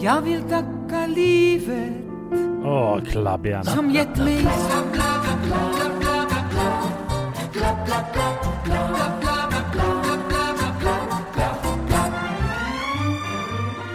[0.00, 1.92] Jag vill tacka livet
[2.64, 3.64] Å, klabb igjen.
[3.64, 4.46] som gett mig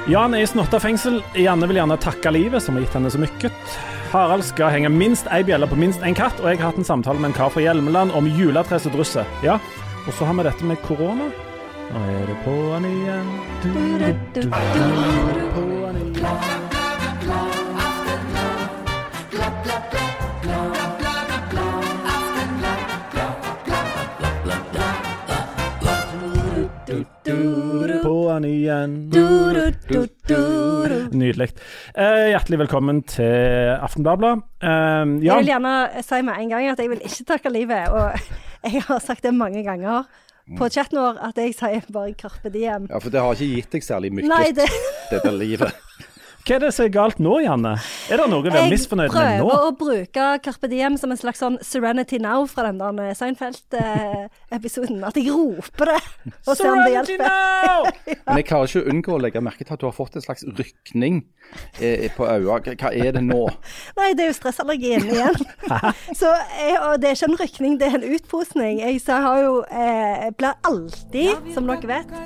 [0.09, 1.19] Jan er i Snotta fengsel.
[1.37, 3.51] Janne vil gjerne takke livet, som har gitt henne så mye.
[4.09, 6.87] Harald skal henge minst ei bjelle på minst en katt, og jeg har hatt en
[6.87, 8.25] samtale med en kar fra Hjelmeland om
[8.89, 9.29] drysser.
[9.45, 9.59] Ja,
[10.07, 11.29] og så har vi dette med korona.
[11.89, 13.29] Nå er det på'n igjen.
[13.63, 14.83] Du, du, du, du,
[15.55, 16.39] på'n igjen.
[28.03, 28.93] På'n igjen.
[31.19, 31.49] Nydelig.
[31.95, 34.35] Eh, hjertelig velkommen til Aftenbladet.
[34.61, 35.73] Eh, Jeg vil gjerne
[36.05, 37.89] si med en gang at jeg vil ikke takke livet.
[37.89, 40.05] Og jeg har sagt det mange ganger
[40.57, 42.87] på chatten vår at jeg sier bare Karpe diem'.
[42.89, 44.69] Ja, for det har ikke gitt deg særlig mye, Nei, det,
[45.11, 45.88] dette livet.
[46.49, 47.75] Hva er det som er galt nå, Janne?
[48.09, 49.21] Er det noe vi er misfornøyd med nå?
[49.21, 53.13] Jeg prøver å bruke 'carpe diem' som en slags sånn 'serenity now' fra den der
[53.13, 55.03] Seinfeld-episoden.
[55.05, 55.99] At jeg roper det
[56.47, 57.29] og ser om det Serenity hjelper.
[57.29, 57.85] now!
[58.25, 60.25] Men jeg klarer ikke å unngå å legge merke til at du har fått en
[60.25, 61.21] slags rykning
[61.77, 62.75] eh, på øynene.
[62.81, 63.43] Hva er det nå?
[63.99, 65.37] Nei, det er jo stressallergien igjen.
[66.19, 68.81] Så jeg, og det er ikke en rykning, det er en utposning.
[68.81, 72.17] Jeg så har jo eh, blir alltid, som dere vet,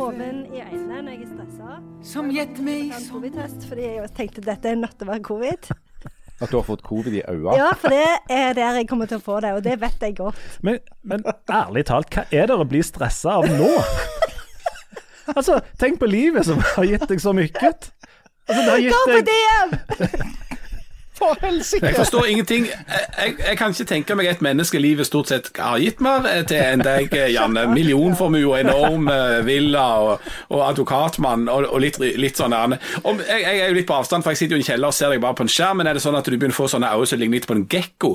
[0.00, 1.80] hoven i øynene når jeg er stressa.
[2.02, 3.06] som gjett meg en
[3.60, 5.70] covid-test, fordi jeg tenkte dette er nødt til å være covid.
[6.40, 7.56] At du har fått covid i øynene?
[7.58, 10.16] Ja, for det er der jeg kommer til å få det, og det vet jeg
[10.16, 10.36] godt.
[10.62, 13.68] Men, men ærlig talt, hva er det å bli stressa av nå?
[15.36, 17.50] altså, tenk på livet som har gitt deg så mye.
[17.60, 20.46] Altså, det har gitt deg!
[21.20, 21.84] For helsike!
[21.84, 22.66] Jeg forstår ingenting.
[22.70, 26.24] Jeg, jeg, jeg kan ikke tenke meg et menneske livet stort sett har gitt mer
[26.30, 27.66] eh, til enn deg, Janne.
[27.74, 32.78] Millionformue, enorm eh, villa og, og advokatmann og, og litt, litt sånn der.
[33.04, 34.96] Jeg, jeg er jo litt på avstand, for jeg sitter jo i en kjeller og
[34.96, 35.82] ser deg bare på en skjerm.
[35.82, 37.58] Men er det sånn at du begynner å få sånne øyne som ligner litt på
[37.58, 38.14] en gekko?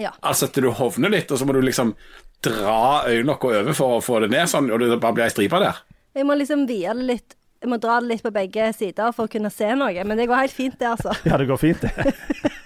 [0.00, 0.14] Ja.
[0.24, 1.94] Altså at du hovner litt, og så må du liksom
[2.42, 5.60] dra øyenlokket over for å få det ned sånn, og det bare blir ei stripe
[5.62, 5.84] der?
[6.16, 7.36] Jeg må liksom vie det litt.
[7.62, 10.26] Jeg må dra det litt på begge sider for å kunne se noe, men det
[10.26, 11.14] går helt fint, det, altså.
[11.22, 12.50] Ja, det går fint, det.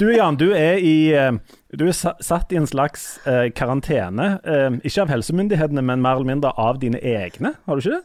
[0.00, 1.34] Du Jan, du er, i, eh,
[1.76, 4.28] du er satt i en slags eh, karantene.
[4.44, 8.04] Eh, ikke av helsemyndighetene, men mer eller mindre av dine egne, har du ikke det?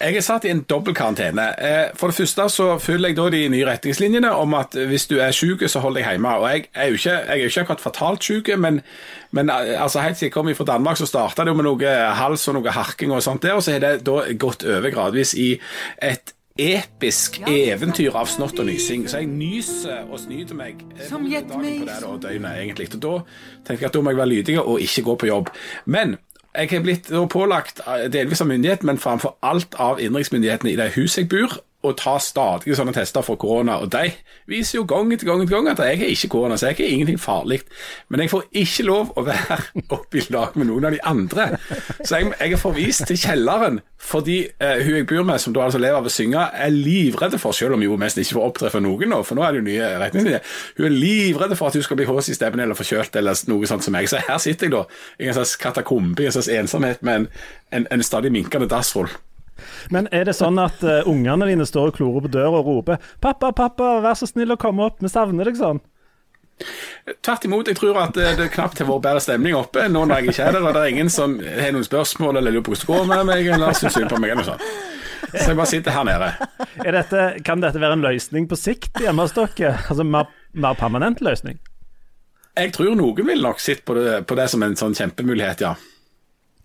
[0.00, 1.48] Jeg er satt i en dobbeltkarantene.
[1.56, 1.96] karantene.
[1.98, 5.30] For det første så følger jeg da de nye retningslinjene om at hvis du er
[5.30, 6.36] syk, så hold deg hjemme.
[6.38, 8.80] Og jeg er jo ikke, jeg er ikke akkurat fatalt syk, men,
[9.30, 11.96] men eh, altså helt siden jeg kom fra Danmark, så starta det jo med noe
[12.20, 15.34] hals og noe harking og sånt der, og så har det da gått over gradvis
[15.34, 15.54] i
[16.02, 19.08] et episk eventyr av snott og nysing.
[19.10, 22.92] Så jeg nyser og snyter meg eh, Som gjett meg på det og døgnet, egentlig.
[22.94, 23.16] Og da
[23.66, 25.50] tenker jeg at da må jeg være lydig og ikke gå på jobb.
[25.90, 26.16] Men
[26.54, 30.92] jeg har blitt pålagt eh, delvis av myndighet, men framfor alt av innenriksmyndighetene i det
[30.98, 33.78] huset jeg bor, å ta stadige sånne tester for korona.
[33.84, 34.10] Og de
[34.50, 36.94] viser jo gang etter gang etter gang at jeg har ikke korona, så jeg har
[36.96, 37.60] ingenting farlig.
[38.08, 39.60] Men jeg får ikke lov å være
[39.96, 41.50] oppe i lag med noen av de andre.
[42.02, 45.62] Så jeg, jeg er forvist til kjelleren fordi eh, hun jeg bor med, som da
[45.64, 48.72] altså lever av å synge, er livredd for, selv om hun mest ikke får opptre
[48.74, 51.78] for noen nå, for nå er det jo nye retningslinjer, hun er livredd for at
[51.78, 54.10] hun skal bli hås i stemmen eller forkjølt eller noe sånt som meg.
[54.12, 54.82] Så her sitter jeg da
[55.16, 57.30] i en slags katakombe, i en slags ensomhet med en,
[57.78, 59.08] en, en stadig minkende dassrull.
[59.94, 63.10] Men er det sånn at uh, ungene dine står og klorer på døra og roper
[63.20, 65.82] 'Pappa, pappa, vær så snill å komme opp, vi savner deg', sånn?
[67.24, 70.22] Tvert imot, jeg tror at eh, det knapt har vært bedre stemning oppe nå når
[70.22, 72.76] jeg ikke er der, og det er ingen som har noen spørsmål eller lurer på
[72.76, 74.92] hvordan det går med meg, eller syns synd på meg, eller noe sånt.
[75.34, 76.30] Så jeg bare sitter her nede.
[76.94, 79.74] Dette, kan dette være en løsning på sikt hjemme hos dere?
[79.88, 81.58] Altså mer, mer permanent løsning?
[82.54, 85.74] Jeg tror noen vil nok sitte på det, på det som en sånn kjempemulighet, ja.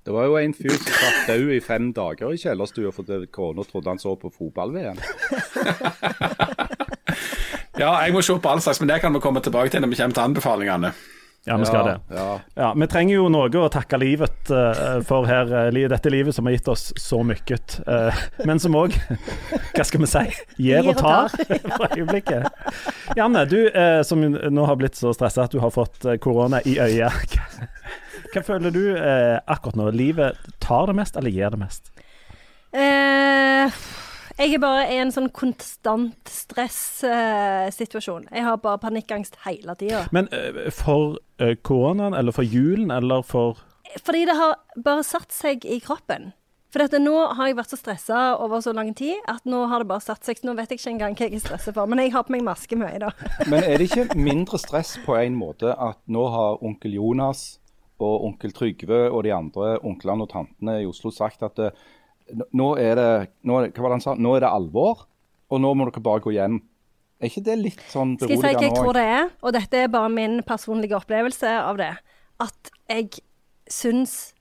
[0.10, 3.62] Det var jo en fyr som satt død i fem dager i kjellerstua fordi kona
[3.70, 4.98] trodde han så på fotball-VM.
[7.80, 9.94] Ja, jeg må se på all slags, men det kan vi komme tilbake til når
[9.94, 10.90] vi kommer til anbefalingene.
[11.48, 11.94] Ja, vi skal det.
[12.12, 12.26] Ja,
[12.60, 16.50] Ja, Vi trenger jo noe å takke livet uh, for her, li- dette livet som
[16.50, 17.60] har gitt oss så mye.
[17.88, 18.98] Uh, men som òg,
[19.78, 20.26] hva skal vi si,
[20.60, 21.32] gir og tar
[21.78, 22.52] for øyeblikket.
[23.16, 23.62] Janne, du
[24.04, 27.40] som nå har blitt så stressa at du har fått korona i øyet.
[28.30, 29.90] Hva, føler du eh, akkurat nå?
[29.96, 31.90] Livet tar det mest, eller gir det mest?
[32.78, 33.78] Eh,
[34.40, 38.28] jeg er bare i en sånn konstant stressituasjon.
[38.30, 40.06] jeg har bare panikkangst hele tida.
[40.16, 43.58] Men eh, for eh, koronaen, eller for julen, eller for
[44.06, 46.32] Fordi det har bare satt seg i kroppen.
[46.70, 49.82] For dette, nå har jeg vært så stressa over så lang tid at nå har
[49.82, 50.44] det bare satt seg.
[50.46, 51.90] Nå vet jeg ikke engang hva jeg er stressa for.
[51.90, 53.10] Men jeg har på meg maske mye, da.
[53.50, 57.58] Men er det ikke mindre stress på en måte at nå har onkel Jonas
[58.00, 61.86] og onkel Trygve og de andre onklene og tantene i Oslo sagt at eh,
[62.56, 63.12] nå er det
[63.48, 63.62] nå?
[63.70, 65.06] Nå er det alvor.
[65.50, 66.60] og nå må dere bare gå hjem.
[67.20, 69.32] Er ikke det litt sånn Skal jeg si hva jeg tror det er?
[69.44, 71.94] Og dette er bare min personlige opplevelse av det.
[72.40, 73.24] At jeg
[73.70, 74.36] syns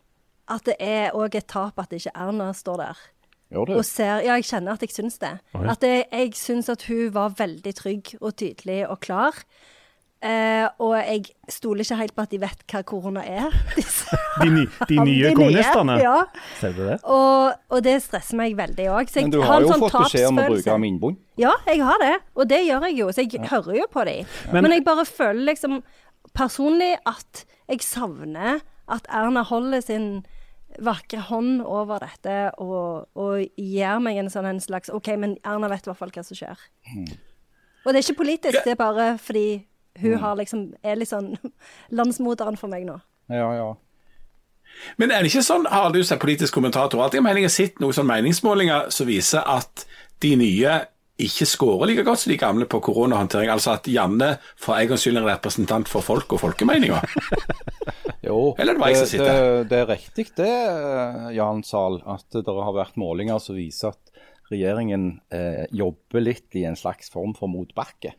[0.49, 3.00] at det er òg et tap at ikke Erna står der.
[3.56, 5.32] Og ser, ja, jeg kjenner at jeg syns det.
[5.54, 5.69] Okay.
[5.72, 9.40] At det, jeg syns at hun var veldig trygg og tydelig og klar.
[10.20, 13.53] Eh, og jeg stoler ikke helt på at de vet hva korona er.
[13.76, 15.99] disse- De, ny, de nye kommunistene.
[16.03, 16.25] Ja.
[16.59, 16.97] Ser du det?
[17.05, 19.12] Og, og det stresser meg veldig òg.
[19.15, 21.17] Men du har jo fått beskjed om å bruke aminbånd?
[21.38, 22.17] Ja, jeg har det.
[22.35, 23.09] Og det gjør jeg jo.
[23.15, 24.26] Så jeg hører jo på dem.
[24.53, 25.82] Men- Men, jeg bare føler liksom
[26.35, 30.25] personlig at jeg savner at Erna holder sin
[30.81, 35.69] vakre hånd over dette og, og gir meg en sånn en slags OK, men Erna
[35.69, 36.59] vet i hvert fall hva som skjer.
[37.87, 39.64] Og det er ikke politisk, det er bare fordi
[40.00, 41.35] hun har liksom, er litt sånn
[41.99, 42.99] landsmoderen for meg nå.
[43.33, 43.69] Ja, ja.
[45.00, 47.97] Men er det ikke sånn, har du sett politisk kommentator, alltid har jeg sett noen
[47.97, 49.87] sånne meningsmålinger som viser at
[50.23, 50.79] de nye
[51.19, 53.50] ikke skårer like godt som de gamle på koronahåndtering.
[53.50, 57.03] Altså at Janne for en gangs skyld er representant for folk og folkemeninger.
[58.29, 59.35] Jo, Eller det som det,
[59.71, 64.11] det er riktig det, eh, Jan Zahl, at det har vært målinger som viser at
[64.50, 68.12] regjeringen eh, jobber litt i en slags form for motbakke.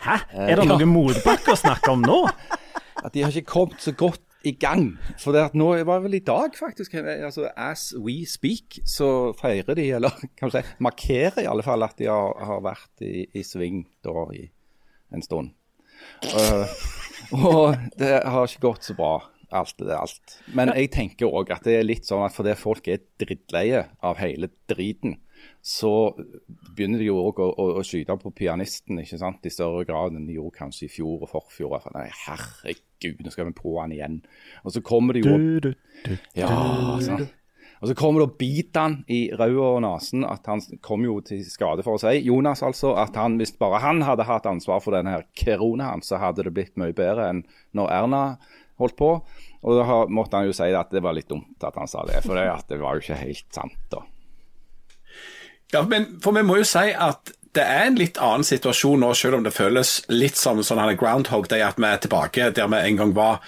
[0.00, 0.16] Hæ?
[0.48, 2.22] Er det noe motbakke å snakke om nå?
[3.04, 4.94] At de har ikke kommet så godt i gang.
[5.20, 9.32] For det at nå var det vel i dag, faktisk, altså as we speak, så
[9.40, 13.04] feirer de, eller kan du si, markerer i alle fall at de har, har vært
[13.04, 14.46] i, i sving da i
[15.14, 15.52] en stund.
[16.24, 16.64] Uh,
[17.50, 19.14] og det har ikke gått så bra,
[19.52, 20.38] alt det alt.
[20.56, 24.20] Men jeg tenker òg at det er litt sånn at fordi folk er drittleie av
[24.22, 25.18] hele driten,
[25.60, 25.92] så
[26.74, 29.44] begynner de jo òg å, å, å skyte på pianisten ikke sant?
[29.44, 31.90] i større grad enn de gjorde kanskje i fjor og forfjor.
[31.96, 34.22] Nei, herregud, nå skal vi på han igjen.
[34.64, 35.74] Og så kommer de jo
[36.38, 36.48] ja,
[37.04, 37.28] sånn.
[37.80, 40.24] Og så kommer det og biter han i ræva og nesen.
[40.28, 43.80] At han kom jo til skade for å si, Jonas altså, at han, hvis bare
[43.84, 47.44] han hadde hatt ansvar for denne her koronaen, så hadde det blitt mye bedre enn
[47.76, 48.24] når Erna
[48.80, 49.14] holdt på.
[49.60, 52.22] Og da måtte han jo si at det var litt dumt at han sa det,
[52.24, 53.80] for det, det var jo ikke helt sant.
[53.92, 54.04] da.
[55.72, 59.10] Ja, men for vi må jo si at det er en litt annen situasjon nå,
[59.18, 62.70] selv om det føles litt som sånn her groundhog day, at vi er tilbake der
[62.70, 63.40] vi en gang var.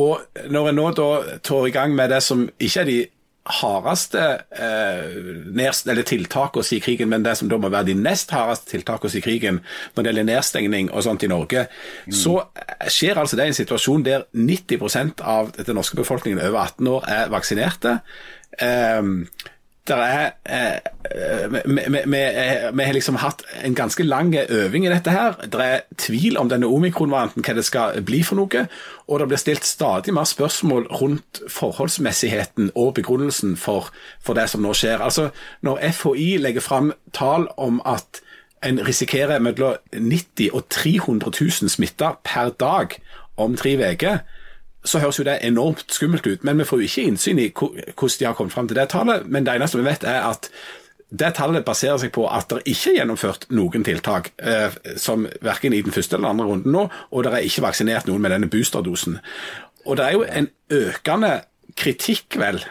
[0.00, 1.08] Og når en nå da
[1.44, 3.00] tar i gang med det som ikke er de
[3.42, 4.22] hardeste
[4.54, 5.16] eh,
[5.90, 9.24] eller tiltakene i krigen, men det som da må være de nest hardeste tiltakene i
[9.24, 9.58] krigen
[9.94, 11.66] når det gjelder nedstengning og sånt i Norge,
[12.08, 12.38] så
[12.86, 17.08] skjer altså det i en situasjon der 90% av den norske befolkningen over 18 år
[17.18, 17.98] er vaksinerte.
[18.62, 19.02] Eh,
[19.88, 24.90] der er eh, vi, vi, eh, vi har liksom hatt en ganske lang øving i
[24.92, 25.32] dette her.
[25.42, 28.66] Det er tvil om denne omikron-varianten, hva det skal bli for noe.
[29.08, 33.90] Og det blir stilt stadig mer spørsmål rundt forholdsmessigheten og begrunnelsen for,
[34.22, 35.02] for det som nå skjer.
[35.02, 35.30] Altså,
[35.62, 38.22] Når FHI legger fram tall om at
[38.62, 42.94] en risikerer mellom 90 og 300 000 smitta per dag
[43.36, 44.22] om tre uker,
[44.84, 46.44] så høres jo det enormt skummelt ut.
[46.44, 49.26] Men vi får jo ikke innsyn i hvordan de har kommet fram til det tallet.
[49.26, 50.50] Men det eneste vi vet, er at
[51.12, 55.74] det tallet baserer seg på at det ikke er gjennomført noen tiltak, eh, som verken
[55.76, 58.32] i den første eller den andre runden nå, og det er ikke vaksinert noen med
[58.32, 59.18] denne boosterdosen.
[59.84, 61.34] Og det er jo en økende
[61.76, 62.62] kritikk, vel,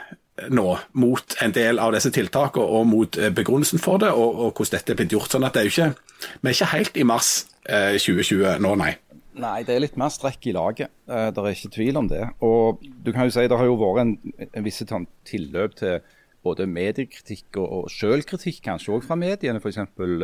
[0.49, 0.65] nå
[0.97, 4.73] mot en del av disse tiltakene og mot eh, begrunnelsen for det, og, og hvordan
[4.79, 5.35] dette er blitt gjort.
[5.35, 7.31] Sånn at det er jo ikke, vi er ikke helt i mars
[7.69, 8.95] eh, 2020 nå, nei.
[9.33, 10.89] Nei, det er litt mer strekk i laget.
[11.07, 12.23] Eh, det er ikke tvil om det.
[12.43, 14.17] Og du kan jo si Det har jo vært en,
[14.51, 16.01] en visse sånn tilløp til
[16.43, 19.61] både mediekritikk og, og sjølkritikk, kanskje òg fra mediene.
[19.61, 19.77] F.eks.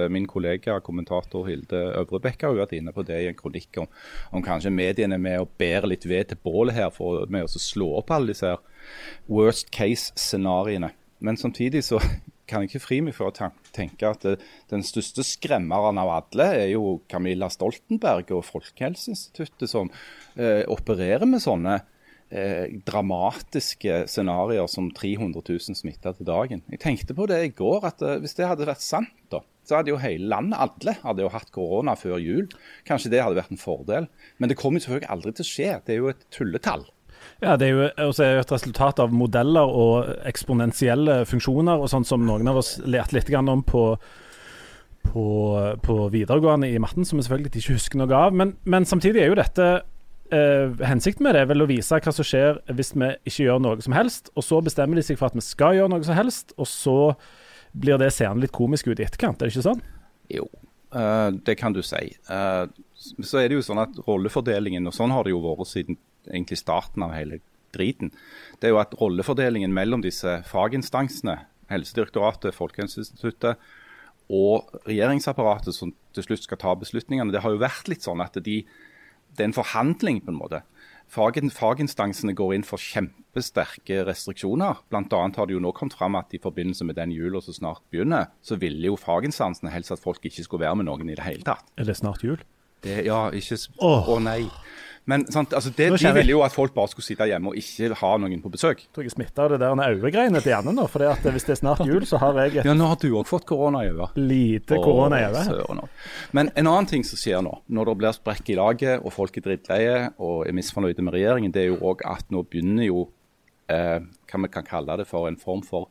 [0.09, 3.87] min kollega kommentator Hilde Øvrebekk har jo vært inne på det i en kronikk om,
[4.33, 7.45] om kanskje mediene er med og bærer litt ved til bålet her for å- med
[7.45, 8.57] å slå opp alle disse her
[9.29, 10.89] worst case-scenarioene.
[11.21, 12.01] Men samtidig så
[12.47, 14.37] kan ikke fri meg for å tenke at det,
[14.71, 19.91] den største skremmeren av alle er jo Camilla Stoltenberg og Folkehelseinstituttet, som
[20.39, 21.77] eh, opererer med sånne
[22.29, 26.63] eh, dramatiske scenarioer som 300 000 smitta til dagen.
[26.71, 29.79] Jeg tenkte på det i går, at eh, hvis det hadde vært sant, da, så
[29.79, 32.45] hadde jo hele landet, alle, hadde jo hatt korona før jul.
[32.87, 34.07] Kanskje det hadde vært en fordel.
[34.39, 35.73] Men det kommer selvfølgelig aldri til å skje.
[35.83, 36.87] Det er jo et tulletall.
[37.41, 42.25] Ja, Det er jo også et resultat av modeller og eksponentielle funksjoner, og sånn som
[42.25, 43.83] noen av oss lærte litt om på,
[45.05, 45.25] på,
[45.83, 48.33] på videregående i matten, som vi selvfølgelig ikke husker noe av.
[48.33, 49.67] Men, men samtidig er jo dette
[50.33, 53.85] eh, Hensikten med det vel å vise hva som skjer hvis vi ikke gjør noe
[53.85, 56.57] som helst, og så bestemmer de seg for at vi skal gjøre noe som helst,
[56.57, 56.97] og så
[57.77, 59.85] blir det seende litt komisk ut i etterkant, er det ikke sånn?
[60.33, 60.47] Jo,
[60.95, 62.09] uh, det kan du si.
[62.31, 62.65] Uh,
[62.97, 66.59] så er det jo sånn at rollefordelingen, og sånn har det jo vært siden egentlig
[66.61, 67.41] starten av hele
[67.75, 68.13] driten,
[68.59, 73.59] det er jo at rollefordelingen mellom disse faginstansene, Helsedirektoratet, Folkehelseinstituttet
[74.31, 77.33] og regjeringsapparatet som til slutt skal ta beslutningene.
[77.33, 78.61] Det har jo vært litt sånn at de,
[79.35, 80.61] det er en forhandling, på en måte.
[81.07, 84.81] Fagen, faginstansene går inn for kjempesterke restriksjoner.
[84.91, 87.55] Blant annet har det jo nå kommet fram at i forbindelse med den jula som
[87.55, 91.15] snart begynner, så ville jo faginstansene helst at folk ikke skulle være med noen i
[91.15, 91.71] det hele tatt.
[91.79, 92.43] Er det snart jul?
[92.83, 94.41] Det, ja, ikke Å Å oh, nei.
[95.07, 97.95] Men sant, altså det, de ville jo at folk bare skulle sitte hjemme og ikke
[97.95, 98.81] ha noen på besøk.
[98.83, 100.87] Jeg tror jeg smitta det der øyegreiene til Janne nå.
[100.91, 103.29] For hvis det er snart jul, så har jeg et Ja, nå har du òg
[103.29, 104.17] fått korona i øyet.
[104.19, 105.87] lite korona i øyet.
[106.35, 109.37] Men en annen ting som skjer nå, når det blir sprekk i laget og folk
[109.39, 113.07] er drittleie og er misfornøyde med regjeringen, det er jo òg at nå begynner jo
[113.71, 115.87] eh, hva vi kan kalle det for en form for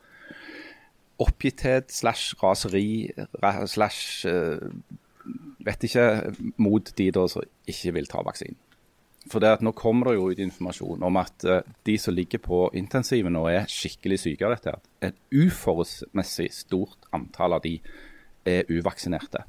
[1.25, 3.09] oppgitthet slash raseri
[3.65, 4.61] slash eh,
[5.67, 6.07] vet ikke,
[6.63, 8.59] mot de da som ikke vil ta vaksinen.
[9.31, 12.43] For det at Nå kommer det jo ut informasjon om at eh, de som ligger
[12.43, 17.79] på intensiven og er skikkelig syke av dette, et uforholdsmessig stort antall av de
[18.47, 19.43] er uvaksinerte.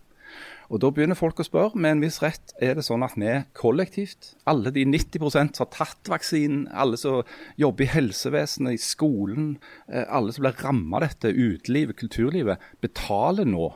[0.67, 3.38] Og Da begynner folk å spørre med en viss rett er det sånn at vi
[3.55, 7.22] kollektivt, alle de 90% som har tatt vaksinen, alle som
[7.60, 9.57] jobber i helsevesenet, i skolen,
[9.88, 13.72] eh, alle som blir rammet av dette, utelivet, kulturlivet, betaler nå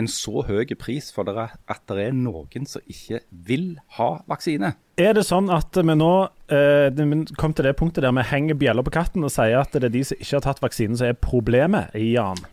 [0.00, 4.74] en så høy pris for dere at det er noen som ikke vil ha vaksine.
[5.00, 6.12] Er det sånn at vi nå
[6.54, 7.04] eh,
[7.40, 9.94] kom til det punktet der vi henger bjeller på katten og sier at det er
[9.94, 12.44] de som ikke har tatt vaksinen som er problemet, Jan?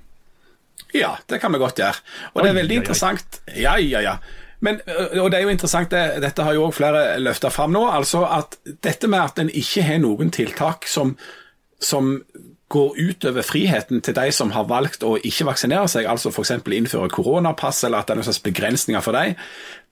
[0.96, 2.02] Ja, det kan vi godt gjøre.
[2.34, 2.84] Og det er Oi, veldig oi, oi.
[2.84, 3.42] interessant.
[3.56, 4.16] Ja, ja, ja.
[4.62, 4.78] Men,
[5.18, 8.22] og det er jo interessant, det, dette har jo òg flere løfta fram nå, altså
[8.30, 11.16] at dette med at en ikke har noen tiltak som,
[11.82, 12.20] som
[12.72, 16.56] går utover friheten til de som har valgt å ikke vaksinere seg, altså f.eks.
[16.64, 19.36] innføre koronapass eller at det er noen slags begrensninger for dem,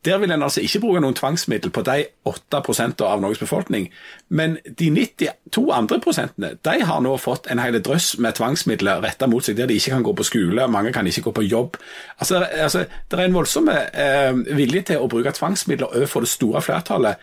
[0.05, 3.89] der vil en altså ikke bruke noen tvangsmiddel på de 8% av Norges befolkning.
[4.29, 9.27] Men de 92 andre prosentene de har nå fått en hel drøss med tvangsmidler retta
[9.27, 11.75] mot seg, der de ikke kan gå på skole, mange kan ikke gå på jobb.
[12.17, 16.63] Altså, altså Det er en voldsom eh, vilje til å bruke tvangsmidler overfor det store
[16.63, 17.19] flertallet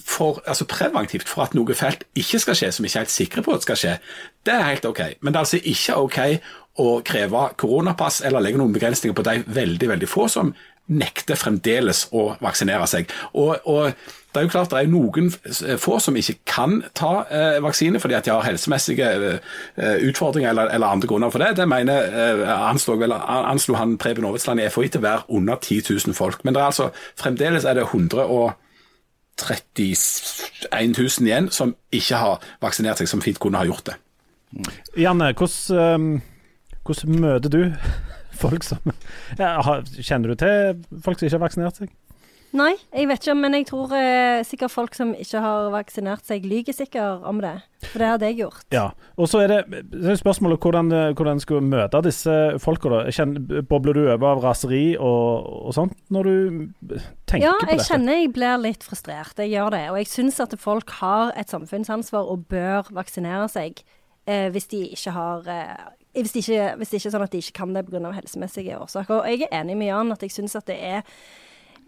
[0.00, 3.14] for, altså preventivt for at noe fælt ikke skal skje, som vi ikke er helt
[3.14, 3.98] sikre på at skal skje,
[4.46, 5.02] det er helt OK.
[5.20, 6.18] Men det er altså ikke OK
[6.78, 10.54] å kreve koronapass eller legge noen begrensninger på de veldig, veldig få som
[10.88, 13.10] nekter fremdeles å vaksinere seg.
[13.36, 13.90] Og, og
[14.32, 15.28] det er jo klart det er noen
[15.80, 20.72] få som ikke kan ta eh, vaksine fordi at de har helsemessige eh, utfordringer eller,
[20.72, 21.58] eller andre grunner for det.
[21.58, 25.60] Det mener, eh, anslo, vel, anslo han Preben Aavitsland i FHI til å være under
[25.60, 26.44] 10 000 folk.
[26.44, 26.88] Men det er altså,
[27.20, 28.56] fremdeles er det 100 og
[29.38, 33.96] 31 000 igjen som ikke har vaksinert seg, som fint kunne ha gjort det.
[34.96, 37.62] Janne, hvordan, eh, hvordan møter du
[38.42, 38.80] folk som
[39.38, 39.58] ja,
[39.98, 41.92] Kjenner du til folk som ikke har vaksinert seg?
[42.56, 46.46] Nei, jeg vet ikke, men jeg tror eh, sikkert folk som ikke har vaksinert seg,
[46.48, 47.50] lyver sikkert om det.
[47.84, 48.64] For det hadde jeg gjort.
[48.72, 48.86] Ja.
[49.20, 52.88] Og så er det, det er spørsmålet hvordan, eh, hvordan skal du møte disse folka.
[52.94, 53.02] da?
[53.12, 56.96] Kjenner- Bobler du over av raseri og, og sånt når du
[57.28, 59.36] tenker Ja, på jeg kjenner jeg blir litt frustrert.
[59.44, 59.84] Jeg gjør det.
[59.92, 63.84] Og jeg syns at folk har et samfunnsansvar og bør vaksinere seg
[64.24, 65.84] eh, hvis de ikke har eh,
[66.16, 68.00] hvis det ikke, hvis det ikke er sånn at de ikke kan det pga.
[68.16, 69.20] helsemessige årsaker.
[69.20, 71.04] Og jeg er enig med Jan at jeg syns at det er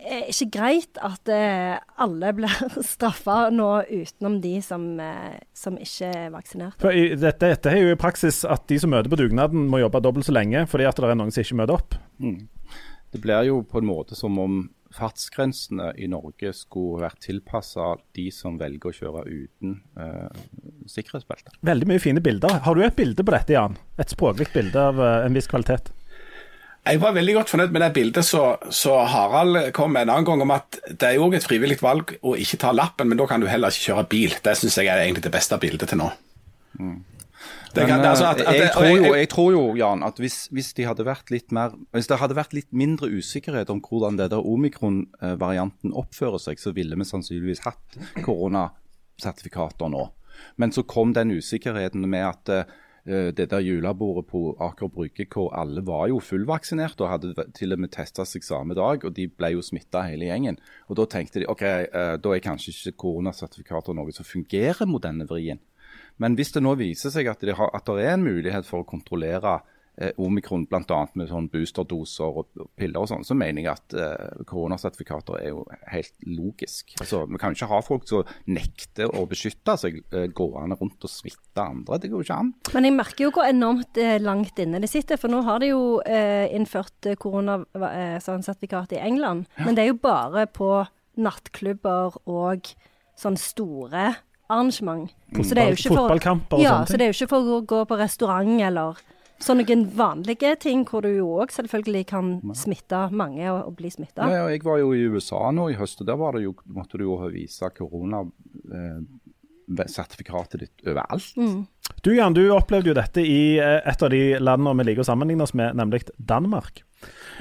[0.00, 2.56] eh, ikke greit at eh, alle blir
[2.92, 6.80] straffa nå utenom de som, eh, som ikke er vaksinert.
[6.82, 9.82] For i, dette, dette er jo i praksis at de som møter på dugnaden, må
[9.82, 11.96] jobbe dobbelt så lenge fordi at det er noen som ikke møter opp.
[13.10, 14.60] Det blir jo på en måte som om
[14.94, 20.42] fartsgrensene i Norge skulle vært tilpassa de som velger å kjøre uten eh,
[20.90, 21.54] sikkerhetsbelte.
[21.66, 22.60] Veldig mye fine bilder.
[22.66, 23.78] Har du et bilde på dette, Jan?
[24.00, 25.92] Et språklig bilde av eh, en viss kvalitet?
[26.86, 30.40] Jeg var veldig godt fornøyd med det bildet som Harald kom med en annen gang,
[30.42, 33.40] om at det er jo et frivillig valg å ikke ta lappen, men da kan
[33.42, 34.34] du heller ikke kjøre bil.
[34.42, 36.08] Det syns jeg er egentlig det beste bildet til nå.
[37.74, 40.48] Det kan- altså at- at jeg, tror jo, jeg- jeg tror jo, Jan, at hvis,
[40.50, 44.16] hvis, de hadde vært litt mer, hvis det hadde vært litt mindre usikkerhet om hvordan
[44.16, 50.08] det der omikron-varianten oppfører seg, så ville vi sannsynligvis hatt koronasertifikater nå.
[50.56, 52.64] Men så kom den usikkerheten med at eh,
[53.10, 57.80] det der julebordet på Aker Brygge, hvor alle var jo fullvaksinerte og hadde til og
[57.82, 60.60] med testa seg samme dag, og de ble jo smitta hele gjengen.
[60.88, 65.02] Og Da tenkte de ok, eh, da er kanskje ikke koronasertifikater noe som fungerer mot
[65.02, 65.60] denne vrien.
[66.20, 68.84] Men hvis det nå viser seg at, de har, at det er en mulighet for
[68.84, 69.69] å kontrollere eh,
[70.16, 70.98] omikron bl.a.
[71.18, 72.46] med sånn boosterdoser og
[72.78, 76.94] piller og sånn, så mener jeg at eh, koronasertifikater er jo helt logisk.
[77.02, 81.04] Altså, Vi kan jo ikke ha folk som nekter å beskytte seg eh, gående rundt
[81.04, 81.98] og smitte andre.
[82.00, 82.54] Det går jo ikke an.
[82.72, 85.20] Men jeg merker jo hvor enormt eh, langt inne det sitter.
[85.20, 89.46] For nå har de jo eh, innført eh, koronasertifikat i England.
[89.60, 90.70] Men det er jo bare på
[91.20, 92.72] nattklubber og
[93.20, 94.14] sånn store
[94.50, 95.10] arrangement.
[95.36, 96.92] Så det er jo ikke for- Fotballkamper og ja, sånne ting.
[96.94, 99.02] så det er jo ikke for å gå på restaurant eller
[99.40, 103.88] Så noen vanlige ting hvor du jo òg selvfølgelig kan smitte mange og, og bli
[103.92, 104.22] smitta.
[104.28, 106.52] Ja, ja, jeg var jo i USA nå i høst, og der var det jo,
[106.68, 111.26] måtte du jo vise koronasertifikatet ditt overalt.
[112.04, 115.08] Du Jan, du opplevde jo dette i eh, et av de landene vi liker å
[115.08, 116.82] sammenligne oss med, nemlig Danmark.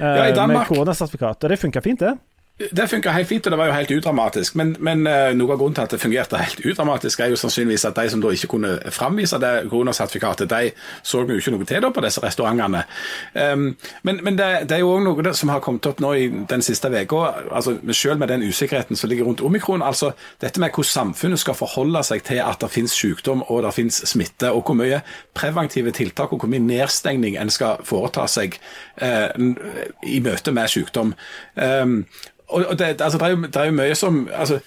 [0.00, 0.70] Ja, i Danmark.
[0.70, 1.44] Med koronasertifikat.
[1.44, 2.14] Og det funka fint, det.
[2.60, 4.54] Det funka helt fint, og det var jo helt udramatisk.
[4.54, 7.86] Men, men eh, noe av grunnen til at det fungerte helt udramatisk, er jo sannsynligvis
[7.88, 11.80] at de som da ikke kunne framvise det koronasertifikatet, de så jo ikke noe til
[11.80, 12.82] da på disse restaurantene.
[13.32, 13.70] Um,
[14.02, 16.62] men men det, det er jo òg noe som har kommet opp nå i den
[16.62, 19.82] siste uka, altså, selv med den usikkerheten som ligger rundt omikron.
[19.82, 23.72] altså Dette med hvordan samfunnet skal forholde seg til at det finnes sykdom og det
[23.74, 25.00] finnes smitte, og hvor mye
[25.34, 28.58] preventive tiltak og hvor mye nedstengning en skal foreta seg
[29.00, 29.32] eh,
[30.04, 31.14] i møte med sykdom.
[31.56, 32.04] Um,
[32.52, 34.58] og det, altså, det, er jo, det er jo mye som altså,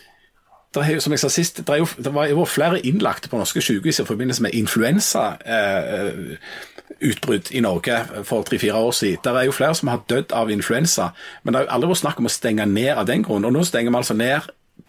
[0.74, 3.62] det er, som jeg sa sist, det, jo, det var jo flere innlagte på norske
[3.62, 9.18] sykehus i forbindelse med influensautbrudd i Norge for tre-fire år siden.
[9.24, 11.08] Det er jo flere som har dødd av influensa,
[11.44, 13.46] men det har jo aldri vært snakk om å stenge ned av den grunn.
[13.46, 14.40] Og nå stenger vi altså ned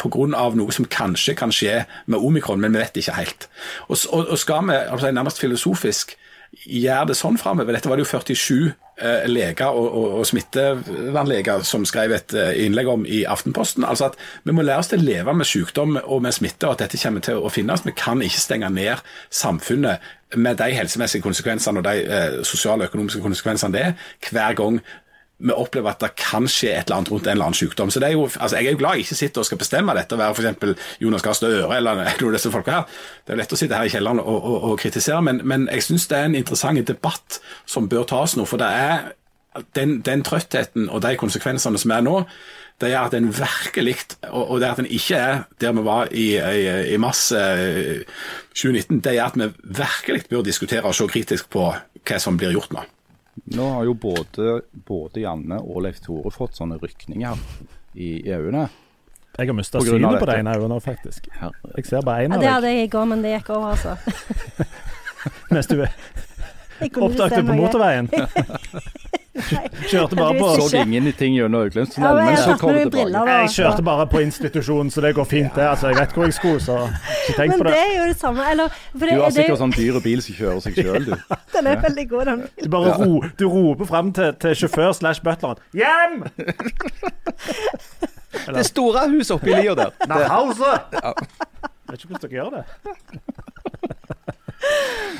[0.01, 0.49] pga.
[0.57, 3.49] noe som kanskje kan skje med omikron, men vi vet ikke helt.
[3.89, 6.17] Og, og, og skal vi altså, nærmest filosofisk
[6.65, 8.73] gjøre det sånn framover Dette var det jo 47 eh,
[9.27, 13.85] leger og, og, og smittevernleger som skrev et eh, innlegg om i Aftenposten.
[13.85, 16.77] Altså at Vi må lære oss til å leve med sykdom og med smitte, og
[16.77, 17.85] at dette kommer til å finnes.
[17.85, 20.05] Vi kan ikke stenge ned samfunnet
[20.37, 23.97] med de helsemessige konsekvensene og de eh, sosiale og økonomiske konsekvensene det er,
[24.31, 24.81] hver gang
[25.39, 27.91] vi opplever at det kan skje et eller annet rundt en eller annen sykdom.
[27.91, 30.35] Så jo, altså Jeg er jo glad jeg ikke sitter og skal bestemme dette, være
[30.35, 30.87] f.eks.
[31.03, 33.03] Jonas Gahr Støre eller noen av disse folka her.
[33.27, 35.89] Det er lett å sitte her i kjelleren og, og, og kritisere, men, men jeg
[35.89, 38.47] syns det er en interessant debatt som bør tas nå.
[38.49, 39.11] For det er
[39.75, 42.21] den, den trøttheten og de konsekvensene som er nå,
[42.83, 43.97] det er at en virkelig
[44.31, 48.03] Og, og det at en ikke er der vi var i, i, i mars eh,
[48.55, 51.71] 2019, det er at vi virkelig bør diskutere og se kritisk på
[52.05, 52.83] hva som blir gjort nå.
[53.55, 57.41] Nå har jo både, både Janne og Leif Tore fått sånne rykninger
[57.95, 58.69] i, i øynene.
[59.35, 61.27] Jeg har mista av synet på det ene øyet nå, faktisk.
[61.75, 63.97] Jeg ser bare én Ja, det hadde jeg i går, men det gikk over, altså.
[65.51, 68.11] Mens du oppdaget se på motorveien.
[69.91, 73.25] Kjørte bare på Så ingenting gjennom Ja, men men så kom det tilbake.
[73.31, 75.67] Jeg kjørte bare på institusjon, så det går fint, det.
[75.69, 77.83] Altså, jeg vet hvor jeg skulle, så ikke tenk Men på det det.
[77.85, 78.51] er jo det samme.
[78.51, 79.59] Eller, for det, Du har er sikkert det...
[79.65, 81.15] sånn dyr bil som kjører seg sjøl, du.
[81.57, 82.45] den er veldig god, den.
[82.65, 86.25] Du bare ro, du roper fram til, til sjåfør slash butleren 'Hjem!'
[88.45, 89.93] Det store huset oppi lia der.
[90.11, 90.41] Nei, ja.
[90.43, 92.65] Jeg vet ikke hvordan dere gjør det.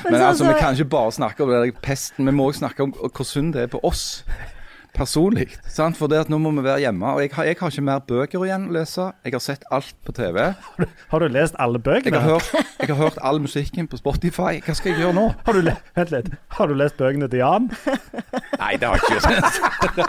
[0.03, 2.59] Men så- altså, så- vi kan ikke bare snakke om det pesten, vi må også
[2.65, 4.23] snakke om hvor synd det er på oss
[4.95, 5.49] personlig.
[5.67, 5.97] Sant?
[5.97, 7.03] For det at nå må vi være hjemme.
[7.05, 9.11] Og jeg har, jeg har ikke mer bøker igjen å lese.
[9.25, 10.37] Jeg har sett alt på TV.
[11.11, 12.21] Har du lest alle Jeg bøkene?
[12.21, 14.61] har hørt, jeg har hørt all musikken på Spotify.
[14.63, 15.25] Hva skal jeg gjøre nå?
[15.45, 15.61] Har du,
[15.97, 16.29] Vent litt.
[16.47, 17.67] Har du lest bøkene til Jan?
[18.59, 20.07] Nei, det har jeg ikke.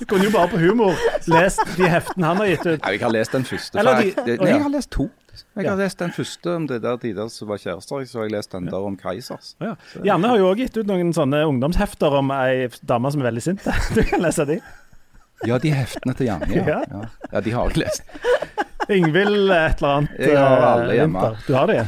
[0.00, 0.96] Du kunne jo bare på humor
[1.28, 2.80] lest de heftene han har gitt ut.
[2.86, 3.78] Nei, jeg har lest den første.
[3.78, 5.10] Eller de- jeg, nei, jeg har lest to.
[5.56, 5.70] Jeg Ja.
[5.70, 8.32] har lest den første om det der de der som var kjærester, så har jeg
[8.32, 9.54] lest den der om Keisers.
[9.60, 9.74] Ja.
[10.04, 13.42] Janne har jo òg gitt ut noen sånne ungdomshefter om ei dame som er veldig
[13.42, 13.60] sint.
[13.94, 14.60] Du kan lese de.
[15.46, 16.66] Ja, de heftene til Janne, ja.
[16.66, 16.80] Ja.
[16.90, 17.04] ja.
[17.32, 18.02] Ja, de har jeg lest.
[18.90, 20.10] Ingvild et eller annet.
[20.18, 21.36] Jeg har eh, alle hjemme.
[21.46, 21.84] Du har det Ja.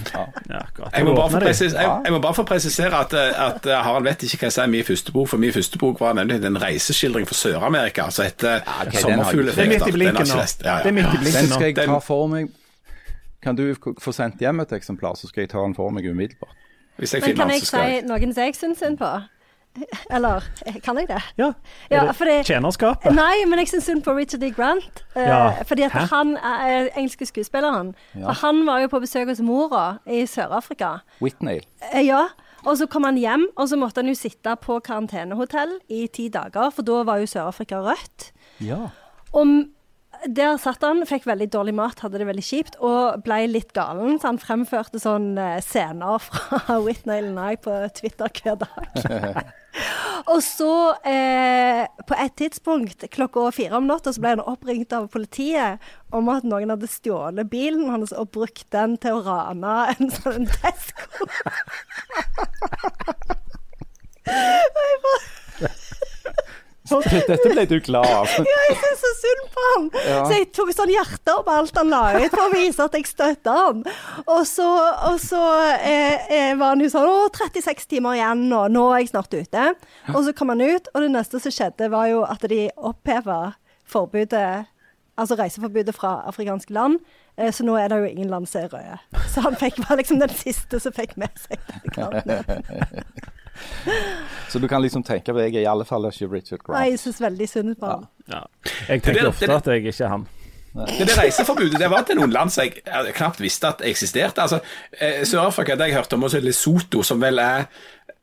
[0.50, 0.61] Ja.
[0.92, 1.72] Jeg må, jeg,
[2.05, 4.70] jeg må bare få presisere at, eh, at eh, Harald vet ikke hva jeg sier
[4.70, 8.61] min første bok, for min første bok var nemlig en reiseskildring fra Sør-Amerika som heter
[8.62, 9.62] ok, den har Sommerfugleffekter.
[9.62, 10.37] Det er midt i blinken nå.
[10.38, 10.76] Ja, ja.
[10.85, 12.50] Det midt i Den skal jeg ta for meg.
[13.42, 16.57] Kan du få sendt hjem et eksemplar, så skal jeg ta den for meg umiddelbart.
[16.98, 19.09] Hvis jeg Men finner kan jeg jeg si noen som jeg syns synd på?
[20.12, 20.44] Eller
[20.85, 21.22] kan jeg det?
[21.38, 21.52] Ja.
[21.90, 23.14] Ja, Er det Tjenerskapet?
[23.16, 24.50] Nei, men jeg syns synd på Richard D.
[24.52, 25.05] Grant.
[25.16, 25.62] Ja.
[25.64, 26.05] Fordi at Hæ?
[26.12, 27.94] han er engelske skuespilleren.
[28.14, 28.26] Ja.
[28.28, 30.98] For han var jo på besøk hos mora i Sør-Afrika.
[31.22, 31.61] Whitney.
[31.94, 32.26] Uh, Ja.
[32.64, 36.28] Og så kom han hjem, og så måtte han jo sitte på karantenehotell i ti
[36.31, 38.28] dager, for da var jo Sør-Afrika rødt.
[38.61, 38.85] Ja.
[39.33, 39.64] Og
[40.28, 44.18] der satt han, fikk veldig dårlig mat, hadde det veldig kjipt, og ble litt galen.
[44.20, 49.42] Så han fremførte sånn eh, scener fra Whitney Illinois på Twitter hver dag.
[50.32, 50.72] og så,
[51.08, 55.82] eh, på et tidspunkt klokka fire om natta, så ble han oppringt av politiet
[56.14, 60.46] om at noen hadde stjålet bilen hans og brukt den til å rane en sånn
[60.61, 61.30] Tesco.
[67.00, 68.33] Dette ble du glad av.
[68.52, 69.87] Ja, jeg syns så synd på han.
[70.07, 70.18] Ja.
[70.26, 73.09] Så jeg tok sånn hjerte opp alt han la ut for å vise at jeg
[73.09, 73.85] støtta han.
[74.26, 74.68] Og så,
[75.11, 75.42] og så
[75.78, 79.35] eh, eh, var han jo sånn Å, 36 timer igjen nå, nå er jeg snart
[79.35, 79.70] ute.
[80.12, 83.55] Og så kom han ut, og det neste som skjedde, var jo at de oppheva
[83.88, 84.68] forbudet
[85.20, 86.94] Altså reiseforbudet fra afrikanske land.
[87.37, 88.96] Eh, så nå er det jo ingen land som er røde.
[89.28, 91.61] Så han fikk, var liksom den siste som fikk med seg.
[94.52, 96.98] Så du kan liksom tenke at jeg er i alle fall ikke Richard Nei, jeg
[97.00, 98.06] synes syns veldig synd på ham.
[98.28, 98.42] Ja.
[98.88, 100.26] Jeg tenker det- ofte det- at jeg ikke er han.
[100.72, 104.40] Det, det reiseforbudet det var til noen land som jeg jeg knapt visste at eksisterte.
[104.40, 104.60] Altså,
[104.98, 107.66] eh, Sør-Afrika det jeg hørte om, også Lesotho, som vel er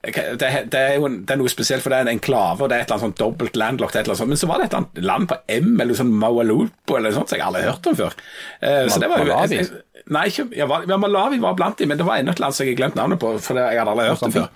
[0.01, 2.77] det, det, er jo det er noe spesielt, for det er en enklave, og det
[2.77, 3.99] er et eller annet sånn dobbelt landlocked.
[3.99, 4.29] et eller annet sånt.
[4.29, 7.17] Men så var det et eller annet land på M, eller sånn Maualupo, eller noe
[7.19, 8.15] sånt, som jeg aldri har hørt om før.
[8.61, 9.57] Eh, så det var jo, Malawi?
[9.59, 9.67] jeg,
[10.07, 12.77] nei, ikke, ja, Malawi var blant de, men det var enda et land som jeg
[12.77, 14.47] har glemt navnet på, for det, jeg hadde aldri hørt om før.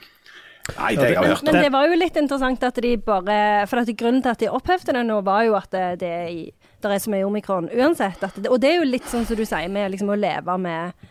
[0.78, 3.38] Nei, det jeg har hørt Men, Men det var jo litt interessant at de bare
[3.67, 6.13] For at grunnen til at de opphevde det nå, var jo at det, det,
[6.88, 8.23] er er så mye omikron uansett.
[8.23, 10.56] At det, og det er jo litt sånn som du sier, med liksom å leve
[10.60, 11.06] med,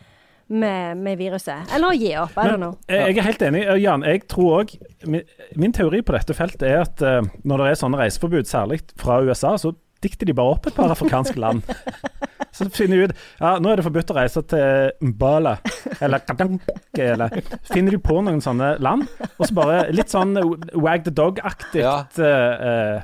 [0.49, 1.69] med, med viruset.
[1.73, 2.37] Eller å gi opp.
[2.37, 2.79] I don't know.
[2.88, 3.62] Jeg er helt enig.
[3.81, 4.75] Jan, jeg tror òg
[5.09, 5.25] min,
[5.61, 9.21] min teori på dette feltet er at uh, når det er sånne reiseforbud, særlig fra
[9.25, 11.62] USA, så dikter de bare opp et par afrikanske land.
[12.53, 15.55] Så finner de ut ja, nå er det forbudt å reise til Mbala
[16.05, 17.38] eller Kadanke, eller
[17.71, 19.07] Finner de på noen sånne land,
[19.38, 20.37] og så bare litt sånn
[20.75, 22.03] Wag the Dog-aktig Ja.
[22.19, 22.99] uh, eh,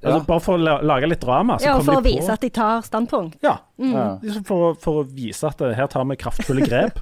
[0.00, 0.24] altså Ja.
[0.26, 1.58] Bare for å lage litt drama.
[1.60, 3.36] Så Ja, og kommer for å vise på- at de tar standpunkt.
[3.44, 3.58] Ja.
[3.78, 4.18] Ja.
[4.22, 6.98] Liksom for, for å vise at eh, her tar vi kraftfulle grep.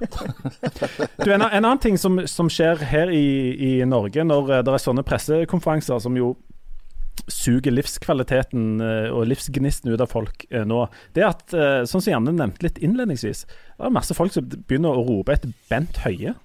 [1.23, 3.25] Du, en, en annen ting som, som skjer her i,
[3.55, 6.35] i Norge, når det er sånne pressekonferanser som jo
[7.27, 12.03] suger livskvaliteten eh, og livsgnisten ut av folk eh, nå, det er at, eh, sånn
[12.03, 16.01] som Janne nevnte litt innledningsvis, det er masse folk som begynner å rope etter Bent
[16.05, 16.35] Høie.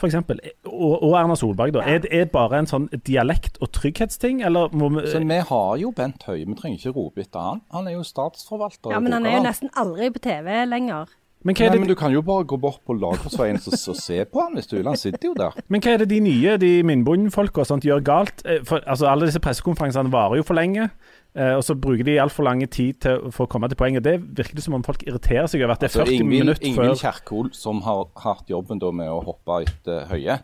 [0.00, 1.74] For eksempel, og, og Erna Solberg.
[1.76, 1.82] da.
[1.84, 5.40] Er det er det bare en sånn dialekt- og trygghetsting, eller må vi Så vi
[5.50, 7.60] har jo Bent Høie, vi trenger ikke rope etter han.
[7.74, 8.94] Han er jo statsforvalter.
[8.94, 11.12] Ja, men han er jo nesten aldri på TV lenger.
[11.40, 14.42] Men Nei, men Du kan jo bare gå bort på Lagforsveien og, og se på
[14.42, 14.88] han hvis du vil.
[14.90, 15.54] Han sitter jo der.
[15.72, 18.42] Men hva er det de nye, de Myndbund-folka, sånt, gjør galt?
[18.44, 20.90] Eh, For, altså, alle disse pressekonferansene varer jo for lenge,
[21.32, 24.04] eh, og så bruker de altfor lang tid til, for å komme til poenget.
[24.04, 26.44] Det virker det som om folk irriterer seg over at det er Så 40 Ingvild
[26.44, 30.42] minutter Ingvild før Kjerkol, som har hatt jobben da med å hoppe etter Høie,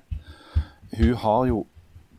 [0.96, 1.66] hun har jo,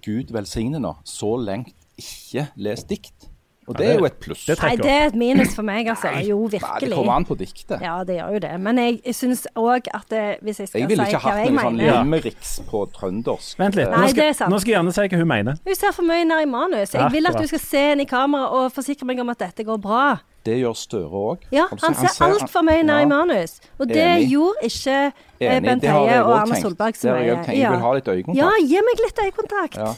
[0.05, 3.31] Gud velsigne nå, så lengt ikke lest dikt.
[3.67, 4.45] Og det det- er jo et pluss.
[4.45, 6.07] det Nei, det er et minus for meg, altså.
[6.23, 7.81] Jo, Nei, det kommer an på diktet.
[7.81, 8.59] Ja, det gjør jo det.
[8.63, 11.31] Men jeg, jeg syns òg at det, hvis jeg skal Jeg ville si ikke hva
[11.31, 13.57] hatt jeg noen sånn mener limericks på trøndersk.
[13.59, 13.87] Vent litt.
[13.87, 14.53] Eh, Nå Nei, det er skal, sant.
[14.53, 15.57] nå skal Janne si hva hun mener.
[15.67, 16.91] Hun ser for mye ned i manus.
[16.95, 19.65] Jeg vil at du skal se inn i kamera og forsikre meg om at dette
[19.67, 20.19] går bra.
[20.47, 21.37] Det gjør Støre òg.
[21.51, 23.59] Ja, han ser altfor mye ned i manus.
[23.81, 24.29] Og det Enig.
[24.31, 26.61] gjorde ikke eh, Enig, Bent Høie og Arne Erna.
[26.61, 27.59] Solberg Det så har jeg også tenkt.
[27.59, 28.37] Jeg vil ha litt øyekontakt.
[28.37, 29.75] Ja, gi meg litt øyekontakt.
[29.75, 29.93] Ja.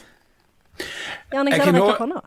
[1.30, 2.20] Gjerne, jeg Jeg ser kan nå-.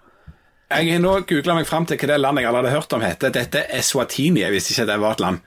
[0.78, 3.02] Jeg har nå googla meg fram til hva det landet jeg allerede hadde hørt om
[3.06, 3.34] heter.
[3.36, 4.42] Dette er Eswatini.
[4.44, 5.40] Jeg visste ikke det var et land.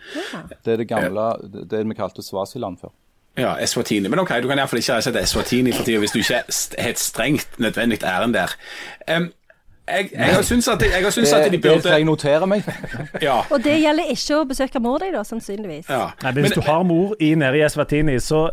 [0.64, 1.26] Det er det gamle
[1.70, 2.92] Det vi kalte Svasiland før.
[3.36, 4.08] Ja, Eswatini.
[4.08, 6.38] Men ok, du kan iallfall ikke reise til Eswatini for tida hvis du ikke
[6.78, 8.54] har et strengt nødvendig ærend der.
[9.16, 9.28] Um,
[9.88, 12.04] jeg, jeg har syntes at, de- jeg har syntes at de Det, det skal jeg
[12.04, 12.64] noterer notere meg.
[13.28, 13.40] Ja.
[13.50, 15.88] Og det gjelder ikke å besøke mor di, da, sannsynligvis.
[15.92, 16.08] ja.
[16.22, 18.48] Nei, men hvis du har mor i nede i Eswatini, så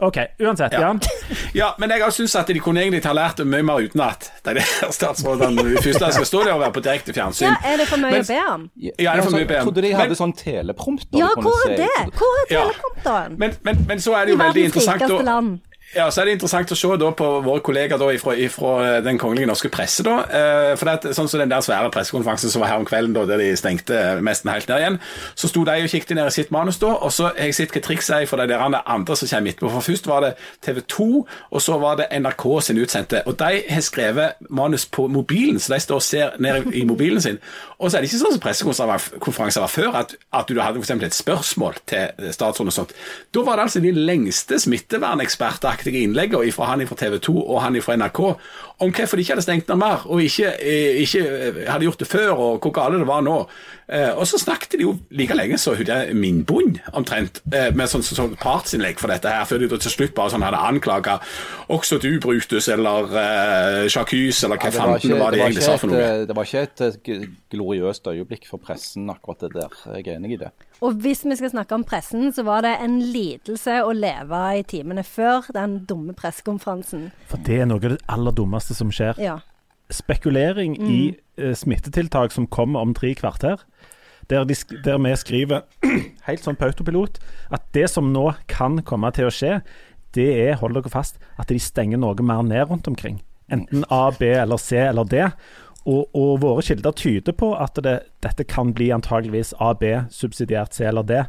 [0.00, 0.80] OK, uansett, Ja.
[0.80, 1.00] Jan.
[1.54, 4.28] Ja, men jeg har syntes at de kunne egentlig ha lært mye mer utenat.
[4.46, 7.48] De der statsrådene når de først skal stå der og være på direkte fjernsyn.
[7.48, 8.70] Ja, er det for mye Men- å be om?
[8.76, 9.66] Ja, det er for mye å be om.
[9.66, 11.18] trodde de hadde Men- sånn teleprompter.
[11.18, 11.90] Ja, hvor er det?
[12.14, 12.62] Hvor er Ja.
[12.68, 13.38] teleprompteren?
[13.38, 15.60] Men, men, men så er det jo veldig interessant verdens interessant rikeste land.
[15.96, 19.16] Ja, så er det interessant å se da på våre kollegaer da ifra, ifra Den
[19.18, 20.02] kongelige norske presse.
[20.04, 22.84] da, eh, for det er sånn som Den der svære pressekonferansen som var her om
[22.84, 24.98] kvelden, da, der de stengte mesten helt ned igjen,
[25.34, 27.72] så sto de og kikket ned i sitt manus da, og så har jeg sett
[27.72, 29.70] hva trikset er for de der andre som kommer etterpå.
[29.70, 33.22] For først var det TV 2, og så var det NRK sin utsendte.
[33.26, 37.20] Og de har skrevet manus på mobilen, så de står og ser ned i mobilen
[37.20, 37.38] sin.
[37.78, 41.06] Og så er det ikke sånn som pressekonferanser var før, at, at du hadde eksempel
[41.06, 42.94] et spørsmål til statsråden og sånt.
[43.34, 47.78] Da var det altså de lengste smittevernekspertaktige innleggene fra han fra TV 2 og han
[47.82, 48.20] fra NRK
[48.78, 51.98] om hvorfor de ikke hadde stengt ned mer, og ikke, eh, ikke eh, hadde gjort
[52.02, 53.38] det før, og hvor gale det var nå.
[53.90, 58.04] Eh, og så snakket de jo like lenge så hun der Minbund, omtrent, med sånn,
[58.06, 61.16] sånn partsinnlegg for dette her, før de til slutt bare sånn hadde anklaga
[61.74, 65.40] også du, Brutus, eller uh, Jacques, eller hva Ja, fanden var ikke, det var det,
[65.40, 66.26] de egentlig sa for noe.
[66.30, 67.28] det var ikke et eh, g-
[67.68, 69.74] gloriøst øyeblikk for pressen, akkurat det der.
[69.96, 70.50] Jeg er enig i det.
[70.80, 74.64] Og hvis vi skal snakke om pressen, så var det en lidelse å leve i
[74.68, 77.10] timene før den dumme pressekonferansen.
[77.28, 79.20] For det er noe av det aller dummeste som skjer.
[79.20, 79.40] Ja.
[79.90, 81.00] Spekulering i
[81.40, 83.60] uh, smittetiltak som kommer om tre kvarter.
[84.28, 84.54] Der, de,
[84.84, 85.64] der vi skriver
[86.28, 87.16] helt sånn på autopilot
[87.48, 89.60] at det som nå kan komme til å skje,
[90.16, 93.22] det er, hold dere fast, at de stenger noe mer ned rundt omkring.
[93.52, 95.22] Enten A, B eller C eller D.
[95.88, 100.76] Og, og våre kilder tyder på at det, dette kan bli antageligvis A, B, subsidiært
[100.76, 101.22] C eller D.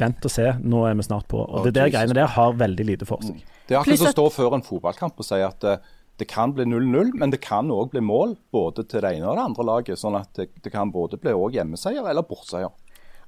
[0.00, 1.42] Vent og se, nå er vi snart på.
[1.44, 3.42] Og det der greiene der har veldig lite for seg.
[3.68, 5.82] Det er akkurat som å stå før en fotballkamp og si at eh,
[6.18, 9.36] det kan bli 0-0, men det kan òg bli mål både til det ene og
[9.36, 10.00] det andre laget.
[10.00, 12.72] Sånn at det, det kan både bli hjemmeseier eller bortseier.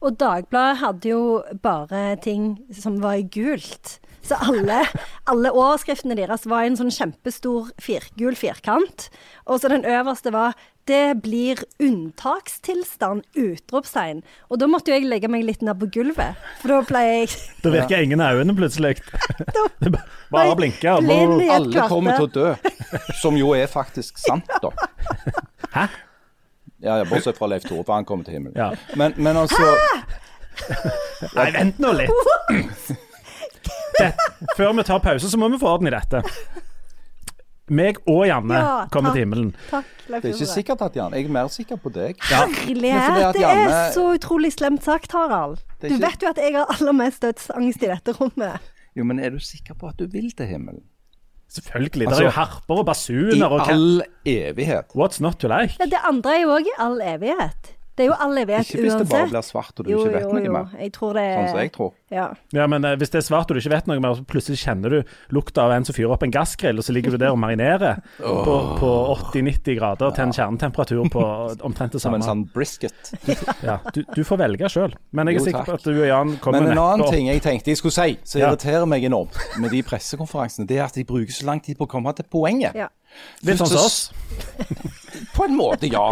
[0.01, 1.25] Og Dagbladet hadde jo
[1.61, 3.99] bare ting som var i gult.
[4.25, 4.83] Så alle,
[5.31, 9.09] alle overskriftene deres var en sånn kjempestor firgul firkant.
[9.47, 14.23] Og så den øverste var 'Det blir unntakstilstand!' utropstegn.
[14.51, 17.35] Og da måtte jo jeg legge meg litt ned på gulvet, for da pleier jeg
[17.63, 18.97] Da virker ingen øynene plutselig.
[19.83, 19.93] Det
[20.31, 20.91] Bare blinker.
[20.99, 21.11] Og
[21.51, 22.55] Alle kommer til å dø.
[23.21, 24.71] Som jo er faktisk sant, da.
[25.77, 25.87] Hæ?
[26.81, 28.57] Ja, ja, Bortsett fra Leif Tore, for han kommer til himmelen.
[28.57, 28.71] Ja.
[28.97, 29.61] Men, men altså
[31.37, 32.11] Nei, vent nå litt.
[33.99, 34.09] Det,
[34.57, 36.23] før vi tar pause, så må vi få orden i dette.
[37.71, 39.15] Meg og Janne Ja, kommer takk.
[39.15, 39.51] til himmelen.
[39.71, 42.17] Takk, Det er ikke sikkert at Janne Jeg er mer sikker på deg.
[42.31, 45.59] Men Herlighet, det er Janne- så utrolig slemt sagt, Harald.
[45.81, 48.59] Det er Du vet jo at jeg har aller mest dødsangst i dette rommet.
[48.97, 50.83] Jo, men er du sikker på at du vil til himmelen?
[51.51, 52.07] Selvfølgelig.
[52.07, 54.87] Det Altså, er jo harper og I basuner og all evighet.
[54.95, 55.75] What's not to like?
[55.81, 57.73] Ja, det andre er jo òg i all evighet.
[57.99, 58.75] Det er jo alle vet uansett.
[58.75, 60.53] Ikke hvis det bare blir svart og du Jo, ikke vet jo, noe jo.
[60.55, 60.69] mer.
[60.81, 61.91] Jeg tror det Sånn som jeg tror.
[62.11, 62.27] Ja.
[62.57, 64.59] Ja, men eh, Hvis det er svart og du ikke vet noe mer, så plutselig
[64.63, 65.03] kjenner du
[65.37, 68.01] lukta av en som fyrer opp en gassgrill, og så ligger du der og marinerer
[68.19, 68.91] på, på
[69.35, 71.25] 80-90 grader til en kjernetemperatur på
[71.67, 72.01] omtrent det samme.
[72.01, 73.13] Som en sånn brisket.
[73.67, 76.07] Ja, du, du får velge sjøl, men jeg er Jo, sikker på at du og
[76.09, 77.13] Jan kommer Men en annen opp.
[77.13, 78.49] ting jeg tenkte jeg skulle si, som Ja.
[78.49, 81.85] irriterer meg enormt med de pressekonferansene, det er at de bruker så lang tid på
[81.87, 82.75] å komme til poenget.
[83.47, 84.01] Litt sånn som oss.
[85.35, 86.07] På en måte, ja.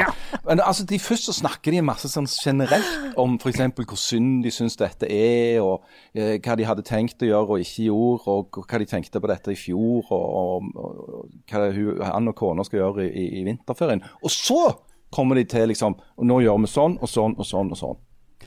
[0.44, 3.62] Men altså, de Først så snakker de masse sånn generelt om f.eks.
[3.76, 7.64] hvor synd de syns dette er, og eh, hva de hadde tenkt å gjøre og
[7.64, 12.02] ikke gjorde, og hva de tenkte på dette i fjor, og, og, og hva hun,
[12.02, 14.04] han og kona skal gjøre i, i, i vinterferien.
[14.22, 14.62] Og så
[15.14, 18.00] kommer de til liksom og Nå gjør vi sånn og sånn og sånn og sånn.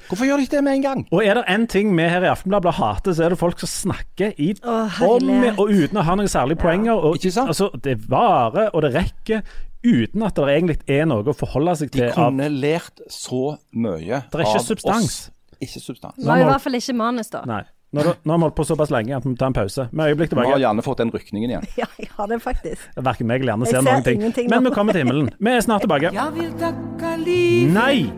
[0.10, 1.04] Hvorfor gjør de ikke det med en gang?
[1.12, 3.70] Og er det én ting vi her i Aftenbladet hater, så er det folk som
[3.72, 6.94] snakker i Å, om og uten å ha noen særlige poenger.
[6.98, 7.48] Og, Ikke sant?
[7.54, 9.42] Altså, det varer og det rekker
[9.84, 12.10] uten at det egentlig er noe å forholde seg De til.
[12.12, 15.06] av kunne lært så mye Det er ikke av substans.
[15.06, 15.32] oss.
[15.62, 16.18] Ikke substans.
[16.18, 17.44] Det var i hvert fall ikke manus, da.
[17.46, 17.62] Nei.
[17.92, 19.90] Nå, har- vi holdt på såpass lenge at vi må ta en pause.
[19.92, 21.66] Med øyeblikk Nå har gjerne fått den rykningen igjen.
[21.82, 22.80] Ja, jeg har det faktisk.
[22.96, 24.50] Verken meg eller Janne ser ser noen ting.
[24.50, 25.30] Men vi kommer til himmelen.
[25.40, 26.14] Vi er snart tilbake.
[26.14, 28.12] Jeg vil takke livet Nei!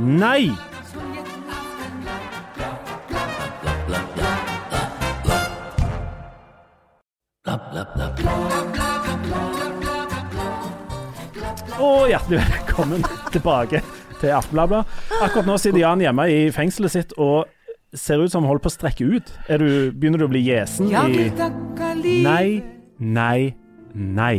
[0.00, 0.69] Nei!
[11.80, 13.80] Og hjertelig velkommen tilbake
[14.20, 14.84] til Aftenbladet.
[15.20, 17.48] Akkurat nå sitter Jan hjemme i fengselet sitt og
[17.96, 19.32] ser ut som han holder på å strekke ut.
[19.50, 20.94] Er du, begynner du å bli gjesen i
[22.22, 22.62] Nei,
[22.98, 23.54] nei,
[23.94, 24.36] nei.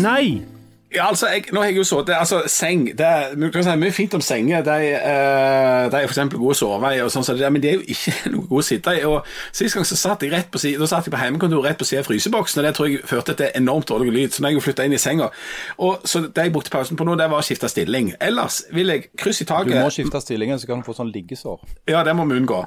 [0.00, 0.59] Nei!
[0.94, 3.92] Ja, altså, jeg, nå har jeg jo så, det, altså, seng, det er, si mye
[3.94, 7.36] fint om senger, de, uh, de er eksempel gode å sove i, og sånn, så
[7.38, 9.98] det men de er jo ikke noe gode å sitte i, og sist gang så
[10.00, 12.58] satt jeg rett på siden, da satt jeg på hjemmekontoret rett på siden av fryseboksen,
[12.58, 14.96] og det tror jeg førte til enormt dårlig lyd, så når jeg jo flyttet inn
[14.96, 15.28] i senga,
[15.86, 18.10] og så det jeg brukte pausen på nå, det var å skifte stilling.
[18.18, 21.14] Ellers vil jeg krysse i taket Du må skifte stillingen, så kan du få sånn
[21.14, 21.62] liggesår.
[21.92, 22.64] Ja, det må vi unngå.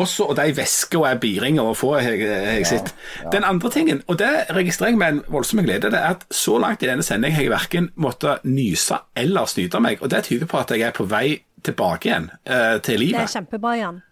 [0.00, 2.94] Også, og de væsker og er biringer å få, har jeg, sett.
[3.36, 6.56] Den andre tingen, og det registrerer jeg med en voldsom glede, det er at så
[6.62, 10.46] langt i denne sendingen har jeg verken måtte nyse eller snyte meg, og det tyder
[10.46, 14.02] på at jeg er på vei tilbake igjen uh, til Det er kjempebra, Jan.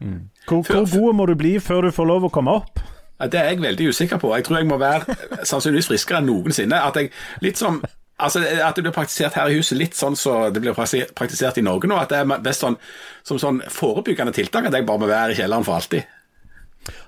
[0.48, 2.80] Hvor, hvor god må du bli før du får lov å komme opp?
[3.20, 4.34] Ja, Det er jeg veldig usikker på.
[4.34, 5.14] Jeg tror jeg må være
[5.50, 6.80] sannsynligvis friskere enn noensinne.
[6.82, 10.48] At jeg litt som Altså, At det blir praktisert her i huset litt sånn så
[10.54, 11.96] det blir praktisert i Norge nå.
[11.98, 12.76] At det er best sånn,
[13.26, 16.06] som sånn forebyggende tiltak at jeg bare må være i kjelleren for alltid.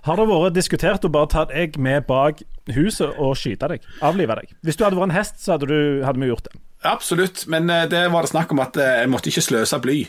[0.07, 2.43] Har det vært diskutert å bare ta deg med bak
[2.77, 3.85] huset og skyte deg?
[4.05, 4.55] Avlive deg?
[4.67, 6.61] Hvis du hadde vært en hest, så hadde, du, hadde vi gjort det.
[6.87, 10.01] Absolutt, men eh, det var det snakk om at eh, jeg måtte ikke sløse bly.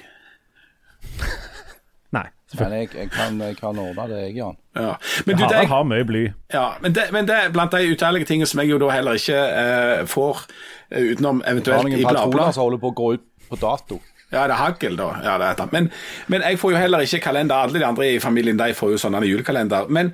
[2.17, 2.27] Nei.
[2.59, 4.57] Men jeg, jeg, kan, jeg kan ordne det, jeg, Jan.
[4.77, 4.93] Ja.
[5.25, 6.23] Men, du, det, jeg, har mye bly.
[6.53, 9.19] ja, men, det, men det er blant de utallige tingene som jeg jo da heller
[9.19, 10.45] ikke eh, får
[10.91, 12.55] eh, utenom Har eventuelt noen i patroner bladblad.
[12.55, 13.99] som holder på å gå ut på dato.
[14.31, 15.07] Ja, det er hagl, da.
[15.23, 15.67] Ja, det er det.
[15.71, 15.89] Men,
[16.27, 17.55] men jeg får jo heller ikke kalender.
[17.63, 19.87] Alle de andre i familien de får jo sånne julekalender.
[19.87, 20.11] Men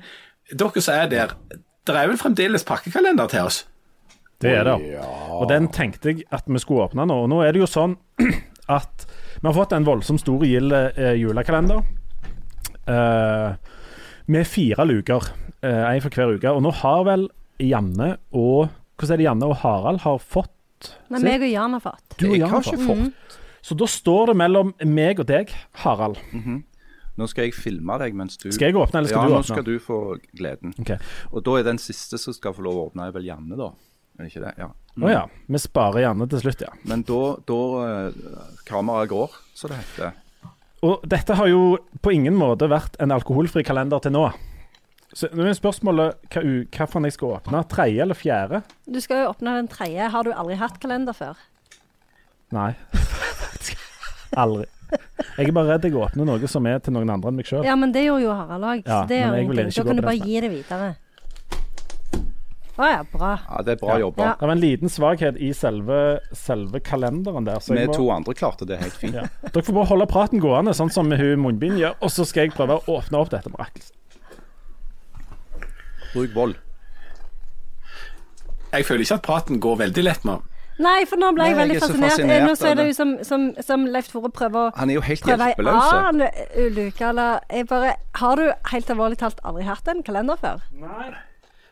[0.52, 1.34] dere som er der,
[1.84, 3.64] det er vel fremdeles pakkekalender til oss?
[4.42, 4.76] Det er det.
[5.34, 7.16] Og den tenkte jeg at vi skulle åpne nå.
[7.24, 7.96] Og nå er det jo sånn
[8.78, 9.06] at
[9.40, 11.82] vi har fått en voldsomt stor gild eh, julekalender.
[12.86, 13.54] eh,
[14.26, 15.26] med fire luker.
[15.64, 16.50] Én for hver uke.
[16.52, 17.28] Og nå har vel
[17.62, 21.80] Janne og Hvordan er det Janne og Harald har fått Nei, meg og Jan har
[21.82, 22.14] fått.
[22.20, 23.00] Du og Jan har ikke fått.
[23.00, 23.38] fått.
[23.64, 25.52] Så da står det mellom meg og deg,
[25.84, 26.20] Harald.
[27.14, 29.42] Nå skal jeg filme deg mens du Skal jeg åpne, eller skal ja, du nå
[29.46, 29.98] skal du få
[30.34, 30.74] gleden.
[30.82, 30.98] Okay.
[31.30, 33.70] Og da er den siste som skal få lov å åpne, er vel Janne, da?
[34.18, 34.52] Er det ikke det?
[34.60, 34.68] Ja.
[34.74, 35.22] Å ja.
[35.50, 36.74] Vi sparer Janne til slutt, ja.
[36.90, 38.18] Men da, da eh,
[38.68, 40.20] Kameraet går, som det heter.
[40.84, 41.62] Og dette har jo
[42.04, 44.26] på ingen måte vært en alkoholfri kalender til nå.
[45.14, 47.62] Så nå er spørsmålet hva hvilken jeg skal åpne.
[47.70, 48.60] Tredje eller fjerde?
[48.90, 50.10] Du skal jo åpne den tredje.
[50.10, 51.38] Har du aldri hatt kalender før?
[52.54, 52.72] Nei.
[54.32, 54.66] Aldri.
[55.38, 57.64] Jeg er bare redd jeg åpner noe som er til noen andre enn meg sjøl.
[57.66, 58.84] Ja, men det gjorde jo Harald òg.
[58.86, 60.92] Ja, gjør Da kan du bare gi det videre.
[62.74, 63.36] Å ja, bra.
[63.46, 64.24] Ja, det er bra jobba.
[64.24, 64.30] Ja.
[64.38, 65.98] Det var en liten svakhet i selve,
[66.34, 67.60] selve kalenderen der.
[67.62, 69.14] Vi jeg må, to andre klarte det helt fint.
[69.14, 69.28] ja.
[69.44, 72.48] Dere får bare holde praten gående, sånn som med hun munnbind gjør, og så skal
[72.48, 73.92] jeg prøve å åpne opp dette miraklet.
[76.14, 76.58] Bruk vold.
[78.74, 80.40] Jeg føler ikke at praten går veldig lett nå.
[80.78, 82.10] Nei, for nå ble jeg Nei, jeg veldig er fascinert.
[82.10, 84.94] fascinert Nå så er det ut som, som, som Leif Tore prøver å Han er
[84.94, 85.92] jo helt hjelpeløs.
[86.64, 90.60] ulykke, eller jeg bare Har du helt alvorlig talt aldri hatt en kalender før?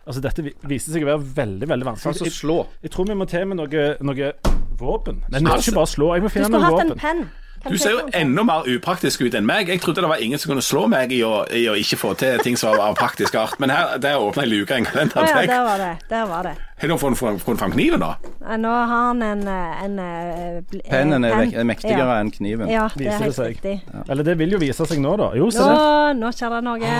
[0.07, 2.11] Altså, dette vi- viste seg å være veldig veldig vanskelig.
[2.15, 2.67] Altså, Jeg, slå.
[2.83, 4.33] jeg tror vi må til med noe, noe
[4.79, 5.21] våpen.
[5.31, 6.09] Nei, nytter ikke bare å slå.
[6.15, 7.31] Jeg må Du finne skulle hatt en penn.
[7.69, 9.69] Du ser jo enda mer upraktisk ut enn meg.
[9.71, 12.11] Jeg trodde det var ingen som kunne slå meg i å, i å ikke få
[12.19, 13.55] til ting som var av praktisk art.
[13.63, 15.29] Men her der åpna jeg luka i en kalender.
[15.29, 15.91] Ja, der var det.
[16.11, 16.55] Der var det.
[16.83, 18.17] du funnet fram kniven, da?
[18.59, 21.55] Nå har han en, en, en eh, eh, Pennen er pen.
[21.55, 22.19] er mektigere Ja.
[22.21, 22.69] enn kniven.
[22.73, 23.85] Ja, det Viser er det helt seg.
[23.95, 24.03] Ja.
[24.11, 25.31] Eller det vil jo vise seg nå, da.
[25.39, 26.15] Jo, se der.
[26.19, 26.95] nå skjer det noe.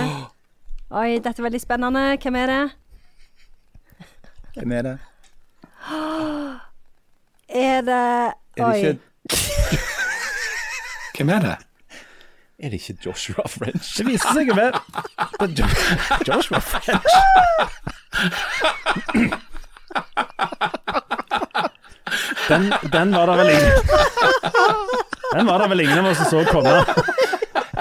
[0.93, 2.05] Oi, dette er veldig spennende.
[2.23, 2.63] Hvem er det?
[4.59, 4.99] Hvem er det?
[7.53, 9.79] Er det Er det ikke,
[11.17, 11.57] Hvem er det?
[12.63, 13.89] er det ikke Joshua French?
[13.99, 14.79] Det viser seg å være
[15.59, 15.67] Jo-
[16.29, 17.15] Joshua French.
[22.49, 23.73] Den, den var det vel ingen
[25.33, 26.75] Den var det vel ingen av oss som så komme.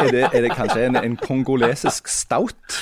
[0.01, 2.77] Er det, er det kanskje en, en kongolesisk stout?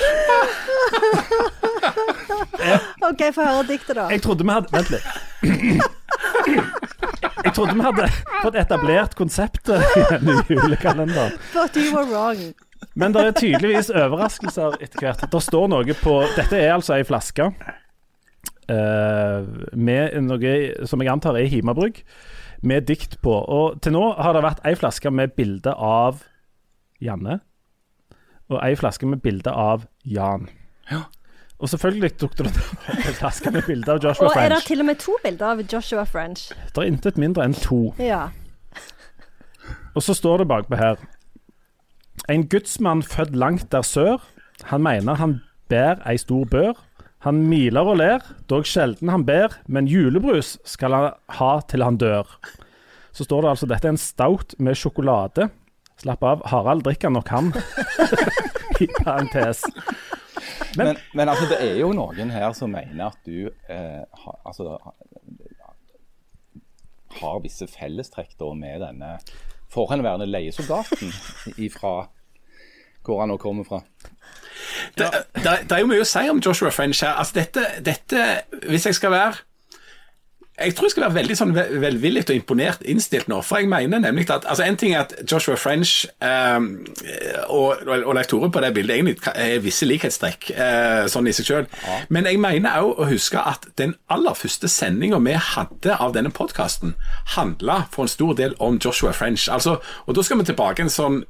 [3.10, 4.08] OK, få høre diktet, da.
[4.14, 5.08] Jeg trodde vi hadde Vent litt.
[7.44, 8.08] Jeg trodde vi hadde
[8.44, 11.38] fått etablert konseptet i denne julekalenderen.
[11.54, 12.52] But you were wrong.
[13.00, 15.24] Men det er tydeligvis overraskelser etter hvert.
[15.32, 17.50] Det står noe på Dette er altså ei flaske
[18.70, 19.40] uh,
[19.76, 20.56] med noe
[20.90, 22.02] som jeg antar er Himabrygg,
[22.62, 23.36] med dikt på.
[23.36, 26.24] Og til nå har det vært ei flaske med bilde av
[27.04, 27.40] Janne,
[28.50, 30.50] og ei flaske med bilde av Jan.
[31.60, 32.52] Og selvfølgelig tok en
[33.18, 36.50] flaske bilde av Joshua Og er det til og med to bilder av Joshua French?
[36.72, 37.90] Det er intet mindre enn to.
[38.00, 38.30] Ja.
[39.96, 41.02] Og så står det bakpå her
[42.32, 44.24] En gudsmann født langt der sør.
[44.72, 46.74] Han mener han bærer ei stor bør.
[47.26, 51.98] Han miler og ler, dog sjelden han ber, men julebrus skal han ha til han
[52.00, 52.24] dør.
[53.12, 55.50] Så står det altså dette er en stout med sjokolade.
[56.00, 57.52] Slapp av, Harald drikker nok han.
[58.84, 59.66] I parentes.
[60.80, 64.78] Men, men altså, det er jo noen her som mener at du eh, ha, altså,
[67.20, 69.18] har visse fellestrekk med denne
[69.70, 71.12] forhenværende leiesoldaten
[71.58, 72.10] ifra
[73.06, 73.80] hvor han nå kommer fra.
[74.98, 77.16] Det, det, det er jo mye å si om Joshua French her.
[77.18, 78.26] Altså dette, dette,
[78.70, 79.40] hvis jeg skal være
[80.60, 83.40] jeg tror jeg skal være veldig sånn velvillig og imponert innstilt nå.
[83.46, 86.60] For jeg mener nemlig at altså En ting er at Joshua French eh,
[87.48, 91.50] og, og Leif Tore på det bildet egentlig er visse likhetstrekk eh, sånn i seg
[91.50, 91.70] sjøl.
[92.14, 96.32] Men jeg mener òg å huske at den aller første sendinga vi hadde av denne
[96.34, 96.96] podkasten,
[97.36, 99.48] handla for en stor del om Joshua French.
[99.52, 101.24] Altså, og da skal vi tilbake en sånn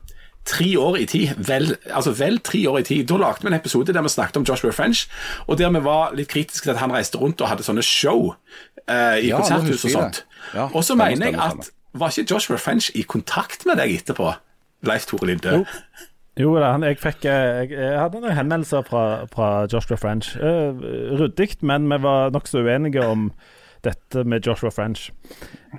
[0.49, 3.05] tre år i tid, vel, altså vel tre år i tid.
[3.09, 5.05] Da lagde vi en episode der vi snakket om Joshua French,
[5.47, 8.33] og der vi var litt kritiske til at han reiste rundt og hadde sånne show
[8.87, 10.23] eh, i Ja, konserthus og sånt.
[10.55, 14.33] Ja, og så mener jeg at var ikke Joshua French i kontakt med deg etterpå,
[14.87, 15.59] Leif Tore Linde?
[15.59, 15.65] Jo.
[16.39, 20.37] Jo da, jeg, fikk, eh, jeg, jeg hadde noen henvendelser fra, fra Joshua French.
[20.39, 20.71] Uh,
[21.19, 23.31] ryddig, men vi var nokså uenige om
[23.83, 25.09] dette med Joshua French.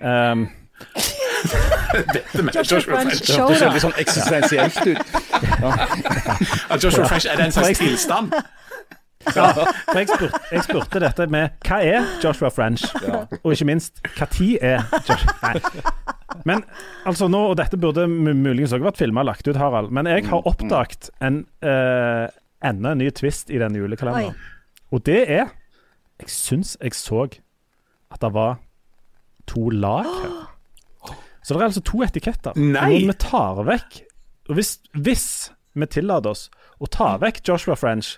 [0.03, 0.51] Um,
[2.15, 3.21] Dette med Joshua Joshua French.
[3.27, 4.99] Det ser litt sånn eksistensielt ut.
[5.61, 6.77] Ja.
[6.77, 8.35] Joshua French er det en slags tilstand?
[9.21, 12.87] for jeg spurte, jeg spurte dette med hva er Joshua French,
[13.43, 15.83] og ikke minst hva tid er Joshua Nei.
[16.49, 16.63] Men
[17.05, 20.25] altså nå, og dette burde muligens også vært filma og lagt ut, Harald, men jeg
[20.31, 22.31] har oppdaget en uh,
[22.65, 24.37] enda en ny twist i denne julekalenderen.
[24.91, 25.51] Og det er
[26.21, 27.23] Jeg syns jeg så
[28.11, 28.59] at det var
[29.49, 30.50] to lag her.
[31.51, 32.55] Så det er altså to etiketter.
[32.55, 33.01] Nei!
[33.03, 33.97] Når vi tar vekk
[34.51, 35.27] og hvis, hvis
[35.79, 36.49] vi tillater oss
[36.83, 38.17] å ta vekk Joshua French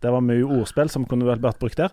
[0.00, 1.92] Det var mye ordspill som kunne vel vært brukt der.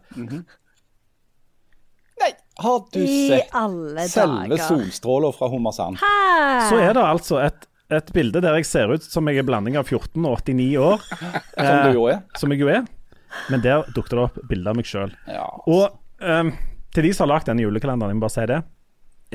[2.22, 2.30] Nei,
[2.64, 3.56] har du sett
[4.14, 6.00] selve solstråla fra Hummersand?
[6.00, 9.80] Så er det altså et, et bilde der jeg ser ut som jeg er blanding
[9.82, 11.04] av 14 og 89 år.
[11.58, 12.22] Som du jo er.
[12.38, 12.86] Som jeg jo er.
[13.50, 15.12] Men der dukket det opp bilde av meg sjøl.
[15.28, 15.50] Ja.
[15.66, 16.54] Og um,
[16.96, 18.62] til de som har lagd denne julekalenderen, jeg må bare si det.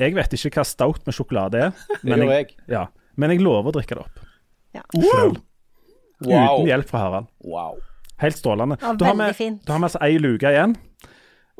[0.01, 2.59] Jeg vet ikke hva stout med sjokolade er, men jeg, jeg.
[2.73, 2.87] ja,
[3.21, 4.21] men jeg lover å drikke det opp.
[4.75, 4.83] Ja.
[4.95, 5.35] Wow.
[6.21, 7.31] Uten hjelp fra Harald.
[7.45, 7.79] wow.
[8.21, 8.77] Helt strålende.
[8.81, 9.61] Ja, da, har vi, veldig fint.
[9.65, 10.75] da har vi altså ei luke igjen.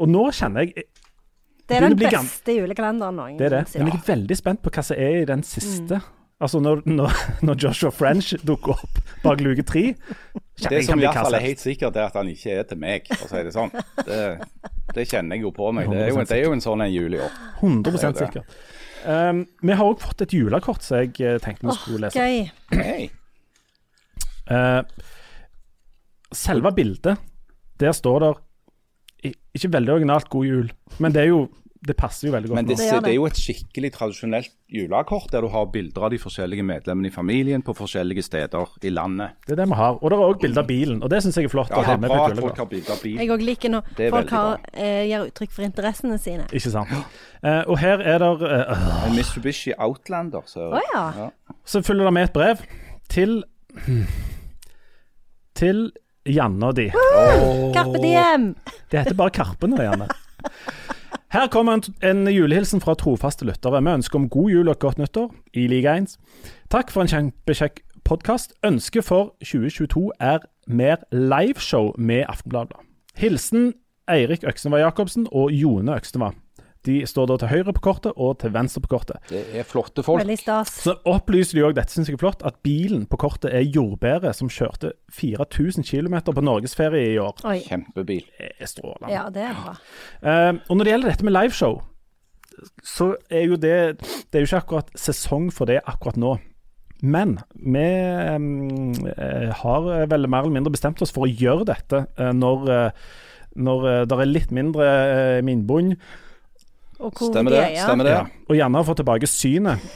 [0.02, 0.86] Og nå kjenner jeg
[1.66, 3.62] Det er den beste julekalenderen noen Det er det.
[3.80, 6.02] Men jeg er veldig spent på hva som er i den siste.
[6.42, 7.14] Altså når, når,
[7.46, 9.92] når Joshua French dukker opp bak luke tre
[10.58, 13.06] Det som i hvert fall er helt sikkert, er at han ikke er til meg,
[13.14, 13.72] for å si det sånn.
[14.08, 14.20] Det,
[14.98, 15.90] det kjenner jeg jo på meg.
[15.92, 17.40] Det er jo, det er jo en sånn en jul i år.
[17.62, 18.26] 100 Det er jo det.
[18.26, 18.60] sikkert.
[19.02, 22.22] Um, vi har òg fått et julekort som jeg eh, tenkte vi skulle lese.
[22.22, 22.52] gøy.
[22.78, 23.10] Hei.
[24.52, 24.82] Eh,
[26.34, 27.22] selve bildet,
[27.82, 28.32] der står det
[29.56, 31.42] ikke veldig originalt 'God jul', men det er jo
[31.82, 32.76] det passer jo veldig godt Men det.
[32.78, 37.10] Det er jo et skikkelig tradisjonelt julekort, der du har bilder av de forskjellige medlemmene
[37.10, 39.34] i familien på forskjellige steder i landet.
[39.48, 39.98] Det er det vi har.
[39.98, 41.74] Og det er òg bilde av bilen, og det syns jeg er flott.
[41.74, 43.16] Ja, det er bra at folk har bilder av bil.
[43.18, 46.46] Jeg òg liker når folk har, eh, gir uttrykk for interessene sine.
[46.54, 46.94] Ikke sant.
[47.42, 50.46] Eh, og her er det eh, En Mitsubishi Outlander.
[50.46, 51.32] Så, oh, ja.
[51.66, 52.62] Så følger det med et brev
[53.10, 53.42] til
[55.56, 55.92] Til
[56.30, 56.92] Janne og de.
[57.74, 58.52] Karpe diem!
[58.92, 60.08] Det heter bare Karpe nå, Janne.
[61.32, 63.80] Her kommer en, en julehilsen fra trofaste lyttere.
[63.80, 66.18] Vi ønsker om god jul og godt nyttår, i like ens.
[66.68, 68.52] Takk for en kjempekjekk podkast.
[68.68, 72.76] Ønsket for 2022 er mer liveshow med Aftenbladet.
[73.16, 73.72] Hilsen
[74.12, 76.34] Eirik Øksneva Jacobsen og Jone Øksneva.
[76.88, 79.22] De står da til høyre på kortet og til venstre på kortet.
[79.30, 80.24] Det er flotte folk.
[80.24, 80.74] Veldig stas.
[80.82, 84.34] Så opplyser de òg, dette syns jeg er flott, at bilen på kortet er jordbæret
[84.38, 87.38] som kjørte 4000 km på norgesferie i år.
[87.46, 87.60] Oi.
[87.68, 88.26] Kjempebil.
[88.40, 89.14] Det er strålende.
[89.14, 89.78] Ja, det er bra.
[90.26, 91.82] Uh, og når det gjelder dette med liveshow,
[92.86, 96.36] så er jo det Det er jo ikke akkurat sesong for det akkurat nå.
[97.02, 102.30] Men vi eh, har vel mer eller mindre bestemt oss for å gjøre dette eh,
[102.38, 103.00] når, eh,
[103.58, 105.40] når eh, det er litt mindre eh,
[107.02, 107.82] Og hvor Stemmer de det?
[107.82, 108.14] Stemmer det?
[108.14, 109.92] ja, og gjerne å få tilbake synet.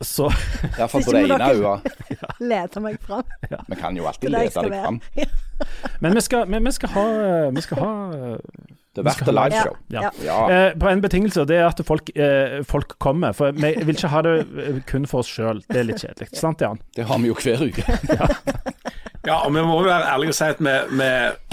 [0.00, 0.28] Så
[0.78, 1.86] Iallfall på det ene øyet.
[2.40, 3.24] Lete meg fram.
[3.66, 5.00] Vi kan jo alltid skal deg fram.
[6.04, 7.04] Men vi skal, vi, vi skal ha
[7.56, 7.90] Vi skal ha
[8.94, 9.74] Det er verdt det liveshow.
[9.90, 10.04] Ja.
[10.06, 10.12] Ja.
[10.24, 10.38] Ja.
[10.68, 13.34] Eh, på en betingelse, og det er at folk, eh, folk kommer.
[13.36, 15.64] For vi vil ikke ha det eh, kun for oss sjøl.
[15.66, 16.30] Det er litt kjedelig.
[16.38, 16.78] Sant, Jan?
[16.96, 17.86] Det har vi jo hver uke.
[18.20, 18.30] Ja,
[19.28, 21.08] og vi må jo være ærlige og si at vi, vi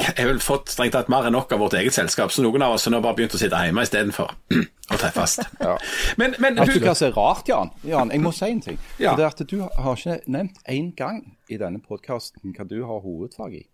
[0.08, 2.78] har vel fått strengt tatt mer enn nok av vårt eget selskap, så noen av
[2.78, 4.32] oss har nå bare begynt å sitte hjemme istedenfor
[4.94, 5.40] å treffes.
[5.60, 5.76] Ja.
[6.22, 7.74] Men, men Vet du hva som er rart, Jan?
[7.88, 8.80] Jan, jeg må si en ting.
[9.02, 9.12] Ja.
[9.12, 12.80] For det er at Du har ikke nevnt én gang i denne podkasten hva du
[12.88, 13.66] har hovedfag i.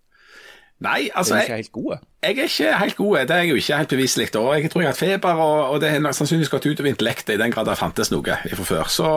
[0.83, 1.97] Nei, altså er jeg, helt gode?
[2.23, 3.17] jeg er ikke helt god.
[3.27, 4.25] Det er jeg jo ikke helt beviselig.
[4.35, 7.35] Og jeg tror jeg har hatt feber, og, og det har sannsynligvis gått utover intellektet
[7.35, 8.89] i den grad det fantes noe fra før.
[8.91, 9.11] Så,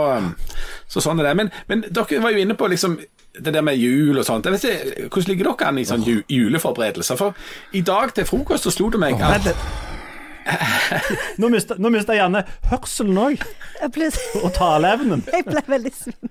[0.93, 1.35] så sånn er det.
[1.41, 3.01] Men, men dere var jo inne på liksom
[3.39, 4.47] det der med jul og sånt.
[4.47, 7.19] Jeg vet ikke, Hvordan ligger dere an i sånn juleforberedelser?
[7.21, 7.37] For
[7.77, 9.51] i dag til frokost så slo det meg at
[11.41, 13.43] Nå mista nå jeg gjerne hørselen òg,
[14.43, 15.25] og taleevnen.
[15.33, 16.31] jeg ble veldig svimmel.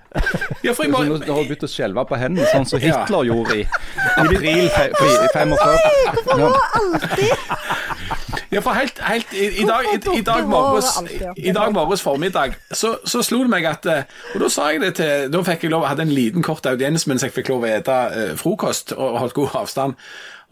[0.63, 3.01] Ja, for nå har du begynt å skjelve på hendene, sånn som Ja.
[3.03, 3.65] Hitler gjorde i
[4.17, 6.55] april fe- Hvorfor 45.
[6.79, 7.33] alltid
[8.51, 10.91] Ja, for helt, helt i, i, dag, i, i, dag morges,
[11.35, 14.03] i dag morges formiddag så, så slo det meg at eh,
[14.35, 17.03] Og da sa jeg det til Da fikk jeg lov hadde en liten kort audiens
[17.09, 19.97] mens jeg fikk lov å spise eh, frokost og holdt god avstand.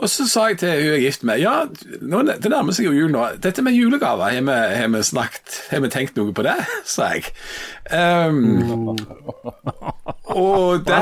[0.03, 1.53] Og så sa jeg til hun jeg er gift med Ja,
[2.03, 3.23] nå, det nærmer seg jo jul nå.
[3.43, 6.57] Dette med julegaver, har vi, snakket Har vi tenkt noe på det?
[6.93, 7.29] sa jeg.
[7.87, 8.97] Um,
[10.33, 10.99] og det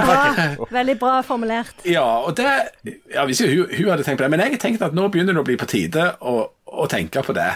[0.72, 1.74] Veldig bra formulert.
[1.86, 2.48] ja, og det
[3.14, 4.32] ja, Hvis hun, hun hadde tenkt på det.
[4.34, 6.36] Men jeg har tenkt at nå begynner det å bli på tide å,
[6.66, 7.50] å tenke på det.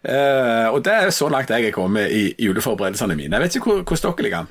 [0.00, 3.36] Uh, og det er så langt jeg er kommet i juleforberedelsene mine.
[3.36, 4.50] Jeg vet ikke hvor- hvordan dere ligger an.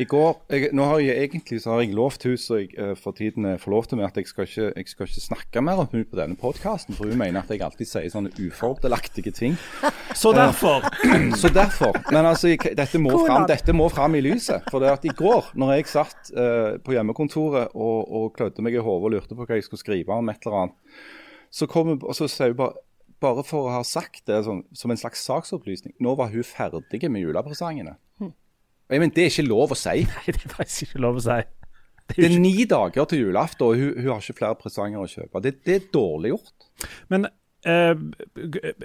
[0.00, 2.94] I går, jeg, Nå har jeg egentlig så har jeg lovt hun så jeg eh,
[2.96, 5.82] for tiden forlovte får til med at jeg skal ikke, jeg skal ikke snakke mer
[5.82, 9.58] om hun på denne podkasten, for hun mener at jeg alltid sier sånne ufordelaktige ting.
[10.16, 10.86] Så derfor
[11.42, 11.96] Så derfor.
[12.12, 14.64] Men altså, jeg- dette må, fram, dette må fram i lyset.
[14.70, 18.78] For det at i går, når jeg satt uh, på hjemmekontoret og, og klødde meg
[18.78, 21.00] i hodet og lurte på hva jeg skulle skrive om et eller annet,
[21.50, 22.78] så kom hun og så sier hun bare
[23.20, 27.02] bare for å ha sagt det sånn, som en slags saksopplysning, nå var hun ferdig
[27.12, 27.98] med julepresangene.
[28.90, 29.96] Og Jeg mener, Det er ikke lov å si.
[30.10, 31.40] Nei, det er faktisk ikke lov å si.
[32.10, 35.42] Det er ni dager til julaften, og hun, hun har ikke flere presanger å kjøpe.
[35.44, 36.66] Det, det er dårlig gjort.
[37.12, 37.28] Men
[37.62, 37.92] eh,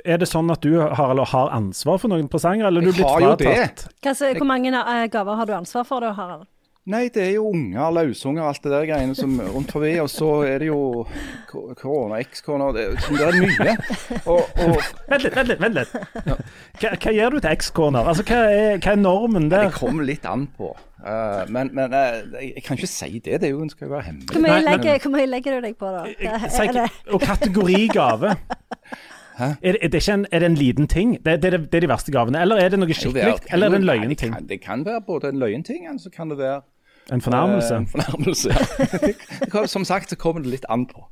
[0.05, 2.91] er det sånn at du har, eller har ansvar for noen presanger, eller er du
[2.91, 3.87] Jeg blitt har jo det.
[4.05, 6.45] Hva, så, hvor mange eh, gaver har du ansvar for da, Harald?
[6.85, 9.95] Nei, det er jo unger, løsunger, alt det der greiene som rundt forbi.
[10.03, 11.05] Og så er det jo
[11.79, 13.73] korona, ekskone det, det er mye.
[14.29, 14.75] Og, og
[15.09, 15.63] Vent litt, vent litt.
[15.63, 15.95] vent litt.
[16.77, 18.11] Hva, hva gjør du til X-corner?
[18.11, 20.75] Altså, hva er, hva er normen det kommer litt an på.
[21.05, 23.41] Uh, men men uh, jeg, jeg kan ikke si det.
[23.41, 24.43] Det er jo, skal jo være Hvor hemmelig.
[24.45, 26.05] mye, Nei, legger, hvor mye legger du deg på, da?
[26.21, 28.35] Er det, Og kategori gave.
[29.35, 31.09] Er, det- er, det ikke en, er det en liten ting?
[31.25, 32.39] Det, det, er er de verste gavene.
[32.39, 33.33] Eller er det noe skikkelig?
[33.51, 34.31] Eller er det en løyen det ting?
[34.31, 36.61] kan- Det kan være både en løyen ting, og så kan det være
[37.13, 37.73] En fornærmelse.
[37.73, 38.49] Eh, en fornærmelse,
[39.53, 39.65] ja.
[39.69, 41.03] Som sagt så kommer det litt an på.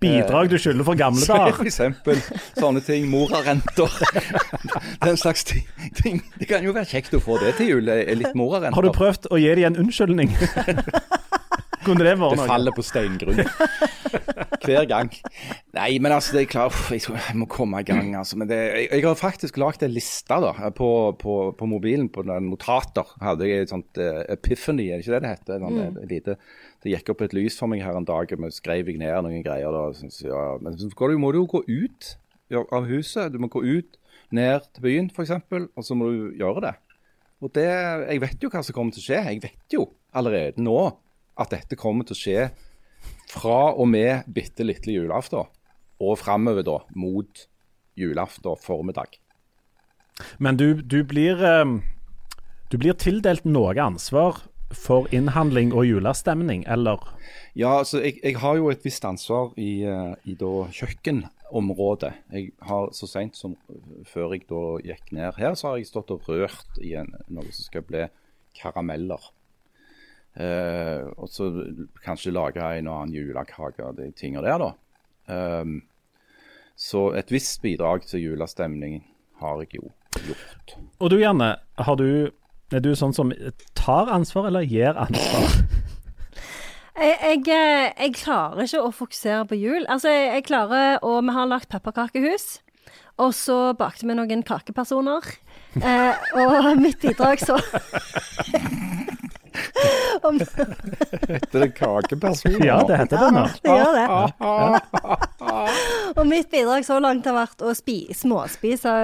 [0.00, 1.54] Bidrag du skylder for gamle dager.
[1.60, 2.18] For eksempel
[2.58, 3.06] sånne ting.
[3.08, 3.88] Morarenter.
[5.06, 6.20] Den slags ting.
[6.38, 7.88] Det kan jo være kjekt å få det til jul.
[7.88, 8.74] eh, Litt morarenter.
[8.76, 10.34] Har du prøvd å gi dem en unnskyldning?
[11.84, 13.42] Kunne det vært Det faller på steingrunn.
[14.64, 15.10] Hver gang.
[15.76, 18.38] Nei, men altså, det er klart Jeg tror jeg må komme i gang, altså.
[18.40, 22.24] Men det, jeg, jeg har faktisk lagd en liste da, på, på, på mobilen, på
[22.26, 23.10] den notater.
[23.22, 25.64] Hadde jeg et sånt uh, epiphany, er det ikke det det heter?
[25.64, 26.38] Sånn, eh, lite,
[26.84, 29.44] det gikk opp et lys for meg her en dag, og skrev jeg ned noen
[29.44, 29.74] greier.
[29.74, 29.84] da.
[29.96, 30.46] Så, så, ja.
[30.64, 32.14] Men så går du, må du jo gå ut
[32.52, 33.34] ja, av huset.
[33.34, 34.00] Du må gå ut,
[34.34, 36.74] ned til byen f.eks., og så må du gjøre det.
[37.44, 39.20] Og det, Jeg vet jo hva som kommer til å skje.
[39.28, 40.78] Jeg vet jo allerede nå
[41.40, 42.46] at dette kommer til å skje
[43.34, 45.48] fra og med bitte lille julaften
[46.02, 47.46] og framover da mot
[47.98, 49.18] julaften formiddag.
[50.38, 51.64] Men du, du blir eh,
[52.70, 57.02] Du blir tildelt noe ansvar for innhandling og julestemning, eller?
[57.54, 62.12] Ja, altså jeg, jeg har jo et visst ansvar i, eh, i da kjøkkenområdet.
[62.34, 63.54] Jeg har så seint som
[64.10, 67.46] før jeg da gikk ned her, så har jeg stått og rørt i en, noe
[67.52, 68.08] som skal bli
[68.58, 69.30] karameller.
[70.34, 71.48] Eh, og så
[72.02, 74.70] kanskje lage en og annen julekake og de tingene der, da.
[75.30, 75.76] Ehm,
[76.76, 79.04] så et visst bidrag til julestemning
[79.40, 79.92] har jeg jo
[80.26, 80.74] gjort.
[80.98, 82.30] Og du, Janne, har du,
[82.74, 83.30] er du sånn som
[83.78, 85.54] tar ansvar, eller gir ansvar?
[86.94, 89.82] Jeg, jeg, eh, jeg klarer ikke å fokusere på jul.
[89.90, 92.60] Altså, jeg, jeg klarer å Vi har lagt pepperkakehus.
[93.18, 95.26] Og så bakte vi noen kakepersoner.
[95.74, 97.58] Eh, og mitt bidrag så
[100.24, 102.56] Heter det kakeperson?
[102.64, 103.44] Ja, det heter det nå.
[103.62, 104.08] det gjør det.
[106.16, 108.94] Og mitt bidrag så langt har vært å spi, småspise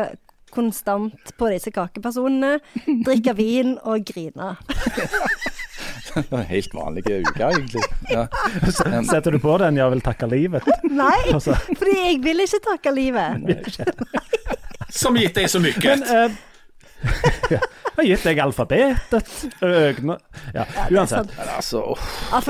[0.50, 2.58] konstant på disse kakepersonene.
[3.06, 4.56] Drikke vin og grine.
[6.10, 7.82] Det var en helt vanlig uke, egentlig.
[8.10, 8.26] Ja.
[9.12, 10.66] Setter du på den 'ja, vil takke livet'?
[10.90, 11.54] Nei, Altså.
[11.54, 13.30] fordi jeg vil ikke takke livet.
[14.90, 15.74] Som gitt deg så mye.
[15.84, 16.30] Men uh,
[17.50, 17.60] jeg
[17.96, 19.34] har gitt deg alfabetet,
[19.66, 20.16] øgne
[20.54, 21.34] Ja, uansett.
[21.36, 21.82] Men altså,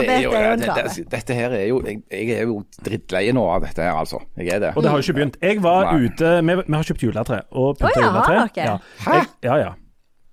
[0.01, 2.49] det er jo, er jo en det, det, dette her er jo jeg, jeg er
[2.49, 4.22] jo drittlei nå av dette her, altså.
[4.38, 4.72] Jeg er det.
[4.76, 5.38] Og det har jo ikke begynt.
[5.43, 6.09] Jeg var Nei.
[6.09, 8.41] ute Vi, vi har kjøpt juletre og pynta Å ja, juletre.
[8.41, 8.66] har dere?
[8.66, 8.80] Ja.
[9.07, 9.20] Hæ?
[9.20, 9.76] Jeg, ja, ja.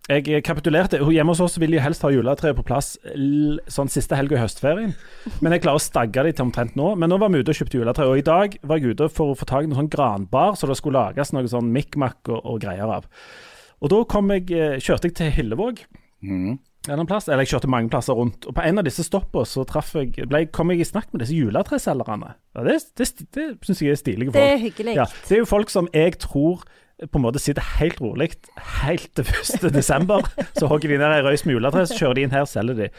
[0.08, 1.02] Jeg kapitulerte.
[1.04, 4.40] Hjemme hos oss vil de helst ha juletreet på plass l sånn siste helg i
[4.40, 4.94] høstferien.
[5.44, 6.94] Men jeg klarer å stagge de til omtrent nå.
[6.96, 9.34] Men nå var vi ute og kjøpte juletre, og i dag var jeg ute for
[9.34, 12.40] å få tak i noen sånn granbar, så det skulle lages noe sånn mikk-makk og,
[12.40, 13.10] og greier av.
[13.82, 15.84] Og da kom jeg, eh, kjørte jeg til Hillevåg.
[16.24, 16.58] Mm.
[17.06, 18.48] plass, eller jeg kjørte mange plasser rundt.
[18.48, 19.66] Og på en av disse stoppene så
[20.02, 22.34] jeg, ble, kom jeg i snakk med disse juletreselgerne.
[22.56, 24.40] Ja, det det, det syns jeg er stilige folk.
[24.40, 24.96] Det er hyggelig.
[24.96, 26.64] Ja, det er jo folk som jeg tror
[26.98, 28.32] på en måte sitter helt rolig
[28.82, 29.74] helt til 1.
[29.74, 30.26] desember.
[30.58, 32.80] Så hogger de ned ei røys med juletre, så kjører de inn her og selger
[32.80, 32.90] de.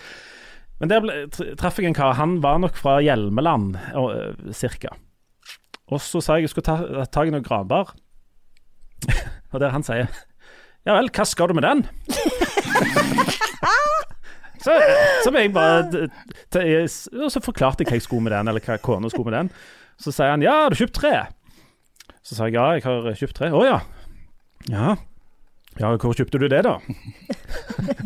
[0.79, 1.17] Men der ble,
[1.59, 2.15] traff jeg en kar.
[2.15, 4.95] Han var nok fra Hjelmeland, og, øh, cirka.
[5.91, 7.97] Og så sa jeg jeg skulle ta ta tak i noen granbar.
[9.53, 10.11] Og der han sier
[10.89, 11.83] Ja vel, hva skal du med den?
[14.65, 14.73] så,
[15.25, 19.11] så jeg bare Og så forklarte jeg hva jeg skulle med den, eller hva kona
[19.13, 19.51] skulle med den.
[20.01, 21.13] Så sier han ja, har du kjøpt tre?
[22.25, 23.53] Så sa jeg ja, jeg har kjøpt tre.
[23.53, 23.79] Å ja.
[24.69, 24.97] Ja.
[25.79, 26.73] Ja, hvor kjøpte du det, da?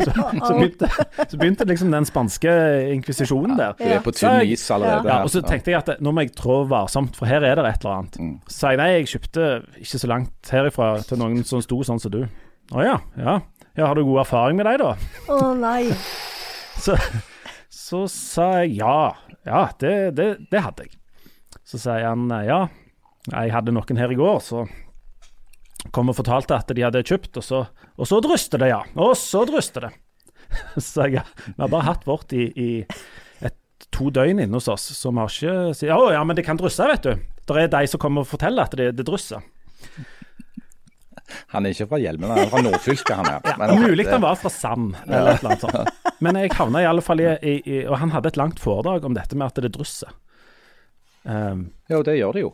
[0.04, 0.88] så, så, begynte,
[1.30, 2.52] så begynte liksom den spanske
[2.92, 3.72] inkvisisjonen der.
[3.78, 5.08] Du er på tynn is allerede.
[5.08, 7.64] Ja, og så tenkte jeg at nå må jeg trå varsomt, for her er det
[7.70, 8.18] et eller annet.
[8.20, 8.34] Mm.
[8.44, 9.48] Så sa jeg nei, jeg kjøpte
[9.80, 12.26] ikke så langt herifra til noen som sto sånn som du.
[12.72, 13.40] Å ja, ja.
[13.76, 14.92] Ja, Har du god erfaring med deg, da?
[15.32, 15.92] Å nei.
[16.80, 16.96] Så,
[17.72, 19.12] så sa jeg ja.
[19.48, 20.96] Ja, det, det, det hadde jeg.
[21.66, 22.66] Så sier han ja,
[23.30, 24.64] jeg hadde noen her i går, så
[25.92, 27.62] kom og fortalte at de hadde kjøpt, og så,
[27.96, 28.82] og så dryster det, ja.
[28.96, 29.92] Og så dryster det.
[30.84, 32.66] Så jeg vi har bare hatt vårt i, i
[33.40, 33.56] et,
[33.88, 37.06] to døgn inne hos oss, vi har ikke Å ja, men det kan drysse, vet
[37.08, 37.22] du.
[37.48, 39.40] Det er de som kommer og forteller at det, det drysser.
[41.54, 43.58] Han er ikke fra Hjelmen, han er fra Nordfylket, han.
[43.58, 46.02] Men Mulig det- han var fra Sand, eller et eller annet sånt.
[46.24, 49.04] Men jeg havna i alle fall i, i, i Og han hadde et langt foredrag
[49.04, 50.12] om dette med at det drysser.
[51.24, 52.52] Um, Ja, det gjør det jo.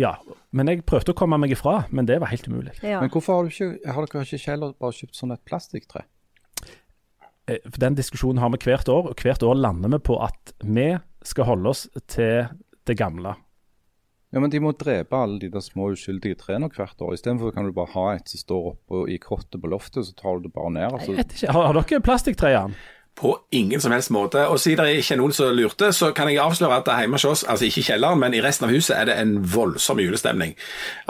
[0.00, 0.14] ja,
[0.52, 2.72] men jeg prøvde å komme meg ifra, men det var helt umulig.
[2.82, 3.00] Ja.
[3.00, 6.02] Men hvorfor har, du ikke, har dere ikke heller bare kjøpt sånn et plastikktre?
[7.48, 10.88] Eh, Den diskusjonen har vi hvert år, og hvert år lander vi på at vi
[11.26, 12.48] skal holde oss til
[12.88, 13.34] det gamle.
[14.30, 17.16] Ja, men de må drepe alle de der små uskyldige trærne hvert år.
[17.16, 20.38] Istedenfor kan du bare ha et som står oppe i krottet på loftet, så tar
[20.38, 20.84] du det bare ned.
[20.86, 22.74] Jeg Altså, vet ikke, Har, har dere plastikktreene?
[23.18, 24.44] På ingen som helst måte.
[24.48, 27.24] Og siden det ikke er noen som lurte, så kan jeg avsløre at hjemme hos
[27.26, 30.54] oss, altså ikke i kjelleren, men i resten av huset, er det en voldsom julestemning.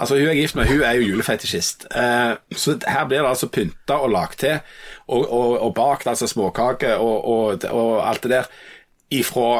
[0.00, 1.84] Altså Hun jeg er gift med, hun er jo julefetisjist.
[1.92, 4.56] Eh, så her blir det altså pynta og lagt til,
[5.06, 8.50] og, og, og bakt altså småkaker og, og, og alt det der
[9.12, 9.52] ifra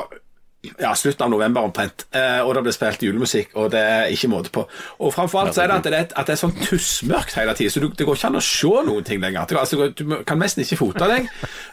[0.63, 4.29] ja, slutten av november omtrent, eh, og det blir spilt julemusikk, og det er ikke
[4.29, 4.67] måte på.
[5.01, 7.55] Og framfor alt så er det at det er, at det er sånn tussmørkt hele
[7.57, 9.47] tiden, så du, det går ikke an å se noen ting lenger.
[9.49, 11.31] Du, altså, du kan nesten ikke fote deg,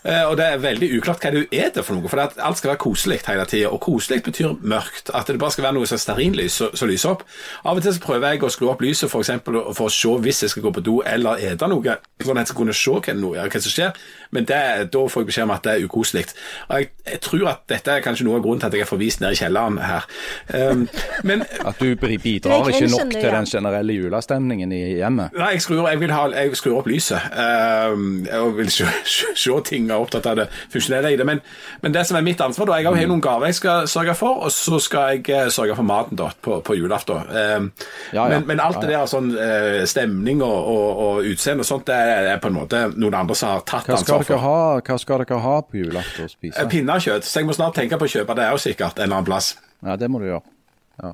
[0.07, 2.81] eh, og det er veldig uklart hva du eter for noe, for alt skal være
[2.85, 6.61] koselig hele tiden, og koselig betyr mørkt, at det bare skal være noe sånn stearinlys
[6.71, 7.27] som lyser opp.
[7.67, 10.15] Av og til så prøver jeg å skru opp lyset for, eksempel, for å se
[10.23, 12.95] hvis jeg skal gå på do eller ete noe, sånn at jeg skal kunne se
[12.95, 13.99] hva, noe, hva som skjer,
[14.31, 14.63] men det,
[14.95, 16.25] da får jeg beskjed om at det er ukoselig.
[16.69, 18.89] Og jeg, jeg tror at dette er kanskje noe av grunnen til at jeg er
[18.89, 20.07] forvist ned i kjelleren her.
[20.53, 20.85] Um,
[21.27, 25.35] men At du bidrar ikke nok til den generelle julestemningen i hjemmet.
[25.37, 27.27] Nei, jeg skrur, jeg vil ha, jeg skrur opp lyset.
[27.33, 31.25] Um, og vil se, se, se ting og er opptatt av det funksjonelle i det.
[31.27, 31.41] Men,
[31.83, 34.13] men det som er mitt ansvar, da Jeg har jo noen gaver jeg skal sørge
[34.17, 37.27] for, og så skal jeg eh, sørge for maten da på, på julaften.
[37.33, 37.71] Um,
[38.13, 38.37] Ja, ja.
[38.37, 41.87] Men, men alt det Ja, der sånn eh, stemning og, og, og utseende og sånt,
[41.89, 44.39] det er, på en måte noen andre som har tatt ansvar for.
[44.41, 46.65] ha, hva skal dere ha på julaften å Eh, spise?
[46.71, 47.25] Pinnekjøtt.
[47.27, 49.55] Så jeg må snart tenke på å kjøpe det jo sikkert en eller annen plass.
[49.85, 50.45] Ja, det må du gjøre.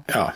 [0.08, 0.32] Ja.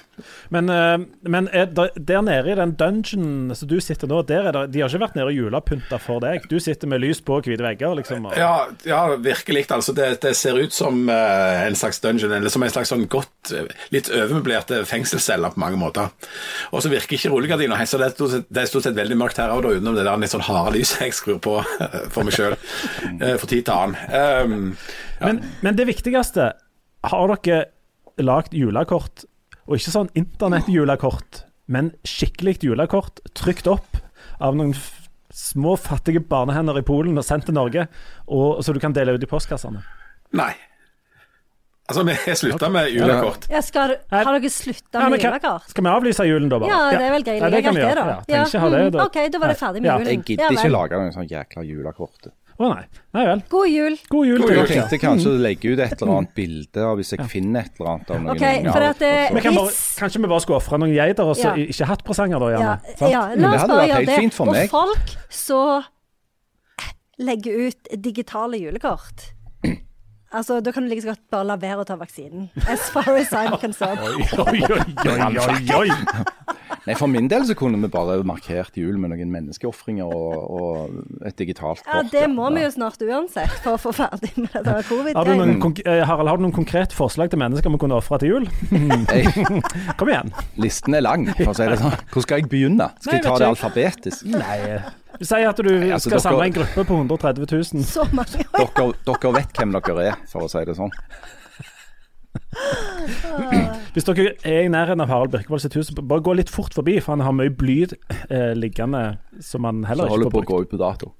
[0.48, 4.50] Men, eh, men er der, der nede i den dungeon som du sitter nå, der
[4.50, 6.50] er det, de har ikke vært nede og julepynta for deg?
[6.52, 8.28] Du sitter med lys på og hvite vegger, liksom?
[8.28, 9.64] Og, Ja, ja virkelig.
[9.72, 13.08] Altså, det, det ser ut som eh, en slags dungeon, eller som en slags sånn
[13.12, 16.12] godt, eh, litt overmøblerte fengselsceller på mange måter.
[16.74, 19.22] Og så virker ikke rullegardina, så det er stort sett, det er stort sett veldig
[19.24, 21.56] mørkt her òg, utenom det der litt sånn harde lyset jeg skrur på
[22.12, 22.60] for meg sjøl
[23.40, 23.96] for tid til annen.
[24.12, 24.72] Um,
[25.24, 26.52] men, men det viktigste,
[27.04, 27.66] har dere
[28.18, 29.26] lagd julekort,
[29.68, 34.00] og ikke sånn internett-julekort, men skikkelig julekort trykt opp
[34.40, 35.04] av noen f
[35.38, 37.84] små, fattige barnehender i Polen og sendt til Norge,
[38.32, 39.84] og, så du kan dele ut i postkassene?
[40.34, 40.54] nei.
[41.88, 43.46] Altså, vi har slutta med julekort.
[43.48, 45.70] Ja, skal, har dere slutta med ja, julekort?
[45.72, 46.58] Skal vi avlyse julen, da?
[46.60, 46.72] bare?
[46.74, 47.40] Ja, det er vel greit.
[47.40, 48.04] Ja, det kan vi gjøre.
[48.10, 49.06] Ja, Ja, ikke det, mm, da.
[49.06, 49.94] OK, da var det ferdig med Ja.
[49.96, 50.10] julen.
[50.12, 52.28] Jeg gidder ikke lage noen sånt jækla julekort.
[52.58, 52.86] Å nei.
[53.14, 53.42] Nei vel.
[53.50, 53.96] God jul.
[54.10, 54.58] God jul God jul.
[54.66, 57.76] Jeg tenkte kanskje å legge ut et eller annet bilde av hvis jeg finner et
[57.80, 59.70] eller annet av noen Ok, for at det- Vi kan bare,
[60.02, 61.54] kanskje vi bare skulle ofre noen geiter, og så Ja.
[61.56, 62.82] ikke hattpresanger, da, gjerne?
[63.02, 64.18] Ja, ja, la det oss bare vært gjøre helt det.
[64.20, 64.64] fint for meg.
[64.64, 65.84] Og folk så
[67.20, 69.34] legger ut digitale julekort.
[70.34, 72.50] Altså, Da kan du like så godt bare la være å ta vaksinen.
[72.68, 74.00] As far as I'm concerned.
[74.02, 74.64] Oi, oi,
[75.08, 75.90] oi, oi, oi.
[76.88, 81.26] Nei, For min del så kunne vi bare markert jul med noen menneskeofringer og, og
[81.28, 82.02] et digitalt Ja.
[82.12, 85.58] Det må vi jo snart uansett, for å få ferdig med det der covid-greiene.
[85.64, 88.48] konk- eh, Harald, har du noen konkrete forslag til mennesker vi kunne ofre til jul?
[89.98, 90.32] Kom igjen.
[90.58, 91.98] listen er lang, for å si det sånn.
[92.14, 92.90] Hvor skal jeg begynne?
[93.02, 94.26] Skal Nei, jeg ta det alfabetisk?
[94.34, 94.80] Nei.
[95.18, 97.84] Si at du altså, skal dere- samle en gruppe på 130 000.
[97.88, 98.44] Så mange.
[98.54, 100.94] Dere, dere vet hvem dere er, for å si det sånn.
[103.94, 107.00] Hvis dere er i nærheten av Harald Birkevold sitt hus, bare gå litt fort forbi,
[107.02, 110.62] for han har mye bly eh, liggende som han heller ikke holder på å gå
[110.66, 111.14] ut på dato.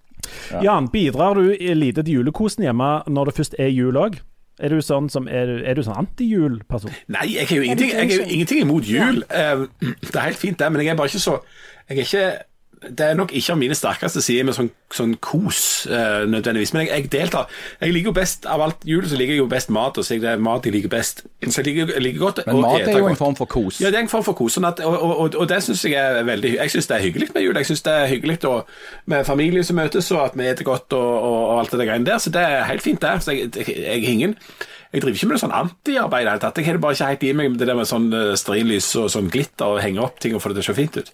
[0.52, 0.62] Ja.
[0.66, 4.20] Jan, bidrar du i lite til julekosen hjemme når det først er jul òg?
[4.58, 6.94] Er du sånn som, er er du sånn antijul-person?
[7.14, 9.22] Nei, jeg er jo ingenting, jeg er jo ingenting imot jul.
[9.30, 9.66] Eh,
[10.12, 11.40] Det er helt fint, det, men jeg er bare ikke så
[11.88, 12.24] Jeg er ikke
[12.84, 16.76] det er nok ikke av mine sterkeste sider med sånn, sånn kos, uh, nødvendigvis.
[16.76, 17.48] Men jeg, jeg deltar.
[17.82, 19.98] Jeg liker jo best av alt jul, så liker jeg jo best mat.
[19.98, 21.24] Og så det er mat jeg liker best.
[21.42, 23.82] Så jeg liker, jeg liker godt Men mat er jo en form for kos.
[23.82, 24.60] Ja, det er en form for kos.
[24.60, 27.06] Sånn at, og, og, og, og det syns jeg er veldig Jeg syns det er
[27.08, 27.58] hyggelig med jul.
[27.58, 28.72] Jeg syns det er hyggelig og
[29.10, 32.18] med familie som møtes, og at vi spiser godt og, alt det der greiene der.
[32.22, 33.24] Så det er helt fint, det.
[33.24, 34.38] Så jeg, jeg, jeg ingen
[34.94, 36.60] jeg driver ikke med noe sånn antiarbeid i det hele tatt.
[36.62, 38.88] Jeg har det bare ikke helt i meg med det der med sånn eh, stearinlys
[39.02, 41.12] og sånn glitter og henge opp ting og få det til å se fint ut.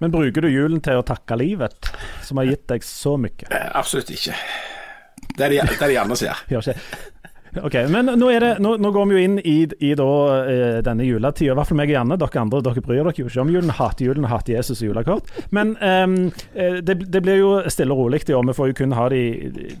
[0.00, 1.90] Men bruker du julen til å takke livet,
[2.24, 3.48] som har gitt deg så mye?
[3.50, 4.36] Eh, Absolutt ikke.
[5.36, 6.44] Det er det, det, er det sier.
[6.50, 6.78] Gjør ikke
[7.58, 10.06] Ok, men nå, det, nå, nå går vi jo inn i, i da,
[10.46, 12.18] eh, denne juletida, i hvert fall meg og Janne.
[12.20, 15.32] Dere andre dere bryr dere jo ikke om julen, hater julen, hater Jesus og julekort.
[15.56, 18.46] Men eh, det, det blir jo stille og rolig i år.
[18.52, 19.24] Vi får jo kun ha de,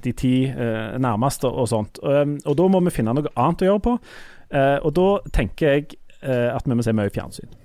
[0.02, 2.02] de ti eh, nærmeste og sånt.
[2.02, 3.96] Um, og da må vi finne noe annet å gjøre på.
[4.50, 5.88] Eh, og da tenker jeg
[6.26, 7.59] eh, at vi må se mye fjernsyn.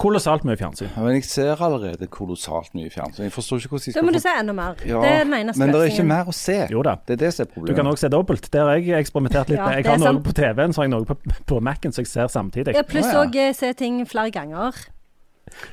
[0.00, 0.88] Kolossalt mye fjernsyn.
[0.96, 3.24] Ja, Men jeg ser allerede kolossalt mye fjernsyn.
[3.26, 4.74] Jeg forstår ikke hvordan jeg Da må du se enda mer.
[4.86, 6.58] Ja, det er den eneste Men det er ikke mer å se.
[6.70, 6.96] Jo da.
[7.06, 8.48] Det er det som er Du kan òg se dobbelt.
[8.52, 9.82] Der har jeg eksperimentert litt Ja, med.
[9.82, 10.24] Jeg har noe sant.
[10.24, 11.16] på TV-en, så har jeg noe på,
[11.46, 12.74] på Mac-en som jeg ser samtidig.
[12.74, 14.72] Ja, pluss òg se ting flere ganger.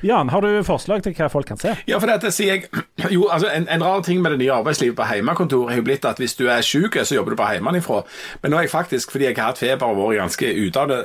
[0.06, 1.74] Jan, har du forslag til hva folk kan se?
[1.88, 2.68] Ja, for dette sier jeg
[3.14, 6.04] Jo, altså en, en rar ting med det nye arbeidslivet på hjemmekontor har jo blitt
[6.08, 8.02] at hvis du er syk, så jobber du på hjemmefra.
[8.42, 10.90] Men nå har jeg faktisk, fordi jeg har hatt feber og vært ganske ute av
[10.90, 11.00] det,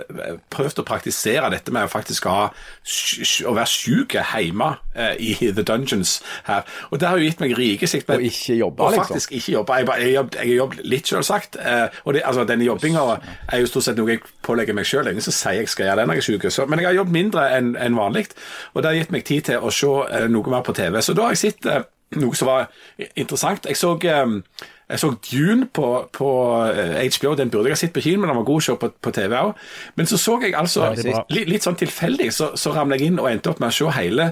[0.53, 5.63] prøvd å praktisere dette med å faktisk ha å være syk hjemme eh, i The
[5.65, 6.17] Dungeons
[6.49, 6.65] her.
[6.91, 8.09] Og det har jo gitt meg rikesikt.
[8.11, 9.05] Og ikke jobbe, Og liksom.
[9.05, 9.80] faktisk ikke jobbe.
[9.80, 11.59] Jeg, har jobbet litt, selvsagt.
[11.61, 13.05] Eh, og det, altså, denne jobbinga
[13.51, 15.09] er jo stort sett noe jeg pålegger meg sjøl.
[15.11, 16.53] Ingen som sier jeg skal gjøre det når jeg er.
[16.53, 18.27] Så, men jeg har jobbet mindre enn en vanlig,
[18.73, 21.01] og det har gitt meg tid til å se eh, noe mer på TV.
[21.01, 21.83] Så da har jeg sett eh,
[22.21, 22.67] noe som var
[23.15, 23.65] interessant.
[23.69, 26.29] Jeg så, eh, jeg så Dune på, på
[26.69, 27.33] eh, HBO.
[27.35, 29.15] Den burde jeg ha sett på kino, men den var god å se på, på
[29.15, 29.55] TV òg.
[29.95, 33.23] Men så så jeg altså ja, litt, litt sånn tilfeldig, så, så ramla jeg inn
[33.23, 34.29] og endte opp med å se hele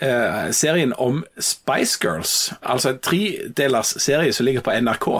[0.00, 2.36] eh, serien om Spice Girls.
[2.62, 5.10] Altså en tredelers serie som ligger på NRK.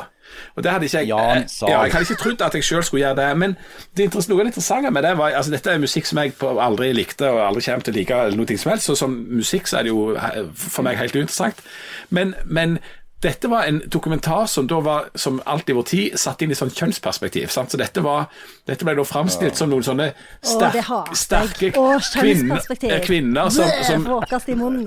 [0.57, 1.83] Og det hadde ikke jeg Jan eh, sa ja.
[1.85, 3.29] Jeg hadde ikke trodd at jeg sjøl skulle gjøre det.
[3.39, 3.57] Men
[3.97, 6.93] det noe av det interessante med det var altså Dette er musikk som jeg aldri
[6.97, 8.89] likte og aldri kommer til å like, eller noe som helst.
[8.91, 10.15] Så som musikk så er det jo
[10.55, 11.63] for meg helt uinteressant.
[12.11, 12.79] Men, men
[13.21, 16.55] dette var en dokumentar som da var, som alt i vår tid, satt inn i
[16.59, 17.49] sånn kjønnsperspektiv.
[17.51, 17.73] Sant?
[17.75, 18.29] Så dette, var,
[18.69, 20.07] dette ble da framstilt som noen sånne
[20.47, 24.07] sterk, Åh, sterke Åh, kvinner, eh, kvinner som, som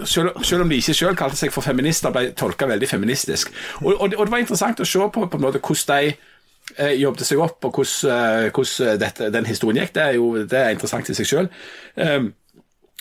[0.07, 3.51] selv, selv om de ikke selv kalte seg for feminister, ble tolka veldig feministisk.
[3.83, 6.13] Og, og, det- og det var interessant å se på, på en måte hvordan de
[6.77, 9.93] eh, jobbet seg opp, og hvordan, eh, hvordan dette, den historien gikk.
[9.97, 11.49] Det er jo det er interessant i seg selv.
[11.99, 12.31] Um,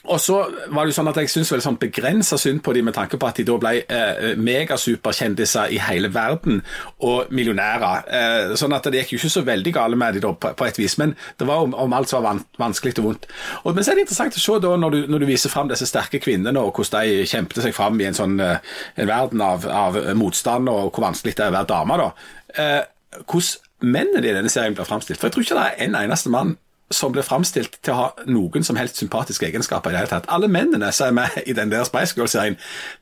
[0.09, 0.39] og så
[0.73, 3.29] var det jo sånn at Jeg syns sånn begrensa synd på dem med tanke på
[3.29, 6.63] at de da ble eh, megasuperkjendiser i hele verden
[7.05, 8.09] og millionærer.
[8.09, 10.81] Eh, sånn at det gikk jo ikke så veldig gale med dem på, på et
[10.81, 13.29] vis, men det var om, om alt som var van, vanskelig og vondt.
[13.65, 15.69] Og, men så er det interessant å se da når du, når du viser fram
[15.69, 19.45] disse sterke kvinnene og hvordan de kjempet seg fram i en sånn eh, en verden
[19.45, 22.01] av, av motstand og hvor vanskelig det er å være dame.
[22.01, 22.11] da.
[22.57, 22.81] Eh,
[23.27, 25.21] hvordan mennene i denne serien blir framstilt.
[25.21, 26.57] For jeg tror ikke det er en eneste mann
[26.91, 30.27] som blir framstilt til å ha noen som helst sympatiske egenskaper i det hele tatt.
[30.33, 32.57] Alle mennene som er med i den der Spice Girl-serien,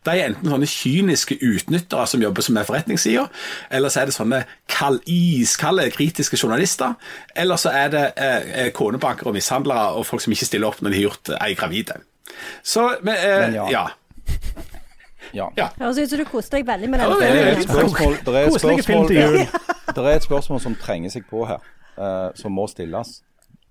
[0.05, 3.31] de er enten sånne kyniske utnyttere som jobber som er forretningssider,
[3.71, 6.99] eller så er det sånne kald, iskalde, kritiske journalister,
[7.37, 10.83] eller så er det eh, eh, konebankere og mishandlere og folk som ikke stiller opp
[10.83, 11.97] når de har gjort ei gravide.
[12.63, 13.71] Så, men, eh, Men ja.
[13.73, 13.87] ja.
[15.33, 15.49] Ja.
[15.57, 15.69] Ja.
[15.79, 17.11] Høres ut som du koste deg veldig med den.
[17.21, 19.09] det Det er et spørsmål, det er et spørsmål,
[19.97, 21.65] det er et spørsmål som trenger seg på her,
[21.99, 23.19] uh, som må stilles.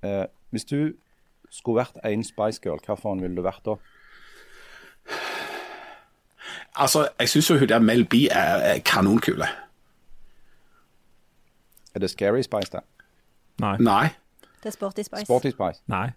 [0.03, 0.93] Eh, hvis du
[1.51, 3.75] skulle vært en Spice Girl, hvilken ville du vært da?
[6.75, 9.47] Altså, jeg syns jo hun der Mel B er, er kanonkule.
[11.95, 12.79] Er det Scary Spice, det?
[13.59, 13.77] Nei.
[13.79, 14.07] Nei.
[14.63, 15.25] Det er Sporty Spice.
[15.25, 15.81] Sporty Spice?
[15.87, 16.09] Nei.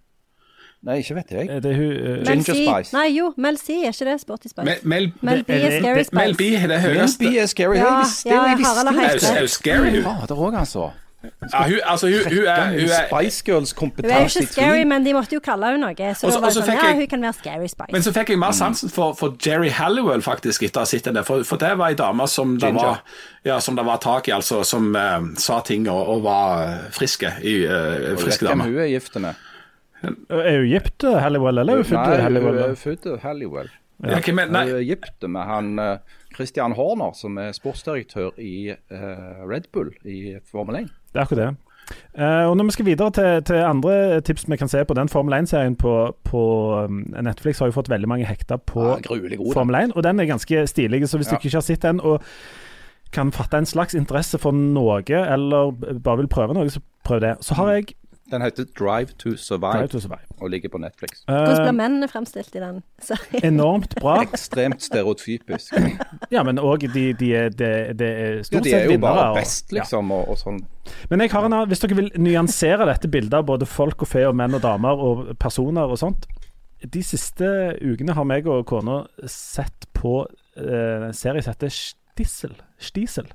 [0.82, 1.48] Nei, ikke vet jeg.
[1.48, 2.92] Er Det hun uh, Ginger Spice.
[2.96, 4.64] Nei, jo, Mel C, er ikke det Sporty Spice?
[4.64, 6.14] Mel, Mel, Mel B er Scary Spice.
[6.16, 6.62] Mel B Spice.
[6.64, 7.08] er det Mel.
[7.18, 7.76] B er Scary.
[7.76, 7.84] Ja,
[8.26, 10.02] ja, Harald har helt jo- er jo scary, hun.
[10.02, 10.90] Fader òg, altså.
[11.22, 14.08] Ja, hun, altså, hun, hun, er, hun er Spice Girls-kompetanse.
[14.08, 16.12] Hun er jo ikke scary, men de måtte jo kalle henne noe.
[16.16, 17.92] Så også, var og det så sånn, ja, hun kan være Scary Spice.
[17.92, 21.04] Men så fikk jeg mer sansen for, for Jerry Halliwell, faktisk, etter å ha sett
[21.10, 21.26] den der.
[21.28, 23.02] For, for det var ei dame som det var,
[23.44, 24.62] ja, som det var tak i, altså.
[24.64, 27.34] Som uh, sa ting og, og var friske.
[27.44, 29.44] I, uh, friske hvem hun er gift med?
[30.00, 32.62] Er hun gift, eh, Halliwell, eller er hun født Nei, hun Halliwell?
[32.64, 33.68] er født Halliwell.
[34.08, 38.72] Ja, hvem er- Hun er gift med han uh, Christian Horner, som er sportsdirektør i
[38.88, 40.88] Red Bull i Formel 1.
[41.10, 41.56] Det er akkurat det.
[42.14, 45.08] Uh, og Når vi skal videre til, til andre tips vi kan se på den
[45.08, 46.42] Formel 1-serien på, på
[46.84, 49.52] um, Netflix, har jo fått veldig mange hekta på ah, god.
[49.54, 51.08] Formel 1, og den er ganske stilig.
[51.08, 51.36] Så hvis Ja.
[51.36, 52.22] du ikke har sett den og
[53.12, 57.36] kan fatte en slags interesse for noe, eller bare vil prøve noe, så prøv det.
[57.42, 57.94] Så har jeg
[58.30, 60.26] Den heter Drive to Survive Drive to Survive.
[60.40, 61.24] og ligger på Netflix.
[61.26, 63.44] Hvordan blir Eh, mennene fremstilt i den serien?
[63.54, 64.20] enormt bra.
[64.22, 65.72] Ekstremt stereotypisk.
[66.30, 68.90] Ja, men òg de, de, er- det det er Ja, stort de er sett jo
[68.90, 69.00] vinnere.
[69.14, 70.60] bare og- best, liksom, og, og sånn.
[71.10, 74.08] Men jeg har en, annen- hvis dere vil nyansere dette bildet av både folk og
[74.08, 76.26] fe og menn og damer og personer og sånt
[76.86, 77.44] De siste
[77.82, 80.26] ukene har meg og kona sett på
[80.56, 82.54] eh, en serie som heter Stissel.
[82.78, 83.26] Stisel.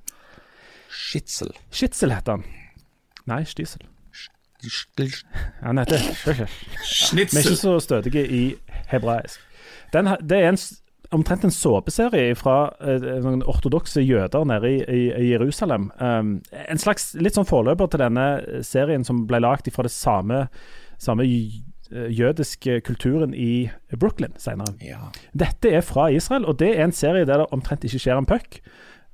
[0.90, 1.52] Skitsel.
[1.72, 2.44] Skitsel heter han.
[3.28, 3.82] Nei, Stisel.
[5.62, 6.02] Han heter
[7.16, 8.44] Vi er ikke så stødige i
[8.92, 9.40] hebraisk.
[9.94, 10.60] Den, det er en,
[11.16, 15.92] omtrent en såpeserie fra eh, noen ortodokse jøder nede i, i, i Jerusalem.
[16.00, 18.26] Um, en slags litt sånn forløper til denne
[18.66, 20.46] serien som ble lagd fra det samme,
[21.02, 24.76] samme eh, jødiske kulturen i Brooklyn senere.
[24.84, 25.12] Ja.
[25.38, 28.30] Dette er fra Israel, og det er en serie der det omtrent ikke skjer en
[28.30, 28.60] puck.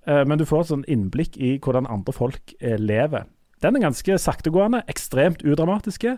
[0.08, 3.28] Eh, Men du får et sånn innblikk i hvordan andre folk eh, lever.
[3.62, 6.16] Den er ganske saktegående, ekstremt udramatiske,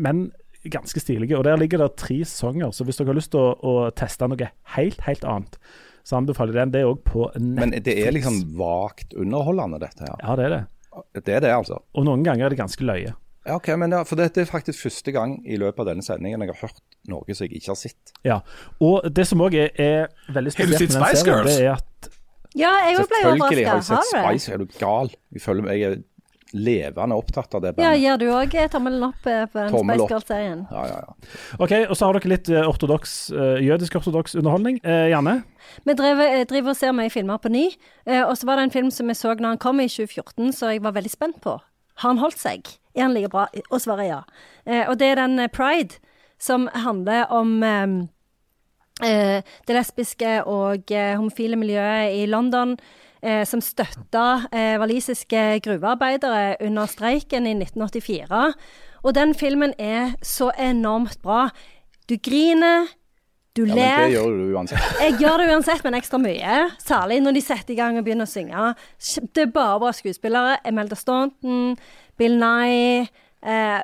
[0.00, 0.30] men
[0.70, 1.38] ganske stilige.
[1.38, 4.28] Og der ligger det tre sanger, så hvis dere har lyst til å, å teste
[4.28, 5.56] noe helt, helt annet,
[6.04, 6.74] så anbefaler jeg den.
[6.74, 7.60] Det er òg på Netflix.
[7.62, 10.20] Men det er liksom vagt underholdende, dette her.
[10.24, 10.62] Ja, det er det.
[11.22, 11.82] Det er det, altså.
[11.94, 13.14] Og noen ganger er det ganske løye.
[13.46, 16.42] Ja, ok, men ja, for Dette er faktisk første gang i løpet av denne sendingen
[16.44, 18.12] jeg har hørt noe som jeg ikke har sett.
[18.26, 18.40] Ja.
[18.84, 22.10] Og det som òg er, er veldig spesielt med den serien, det er at
[22.58, 24.24] Ja, jeg òg ble Selvfølgelig har jeg sett Har?
[24.26, 25.12] Spice, er du gal?
[25.34, 26.00] Jeg føler meg jeg er
[26.50, 30.10] levende opptatt av det Ja, gjør du òg tommelen opp eh, på den Tommel Spice.
[30.10, 30.64] Girls-serien?
[30.70, 31.30] Ja, ja, ja.
[31.62, 34.80] OK, og så har dere litt eh, ortodoks, eh, jødisk-ortodoks underholdning.
[34.82, 35.36] Eh, Janne?
[35.86, 37.68] Vi driver, driver og ser mye filmer på ny,
[38.06, 40.52] eh, og så var det en film som vi så når han kom i 2014,
[40.56, 41.54] så jeg var veldig spent på.
[42.00, 42.66] Har han holdt seg?
[42.96, 43.46] Er han like bra?
[43.70, 44.22] Og svaret er ja.
[44.66, 46.00] Eh, og det er den Pride,
[46.40, 47.60] som handler om
[49.02, 52.76] det lesbiske og eh, homofile miljøet i London.
[53.20, 58.38] Eh, som støtta eh, walisiske gruvearbeidere under streiken i 1984.
[59.04, 61.50] Og den filmen er så enormt bra.
[62.08, 62.88] Du griner,
[63.56, 63.98] du ja, ler.
[63.98, 64.94] men det gjør du uansett.
[65.04, 66.62] Jeg gjør det uansett, men ekstra mye.
[66.80, 68.72] Særlig når de setter i gang og begynner å synge.
[69.36, 70.56] Det er bare bra skuespillere.
[70.72, 71.74] Emelda Staunton,
[72.16, 73.80] Bill Nye eh,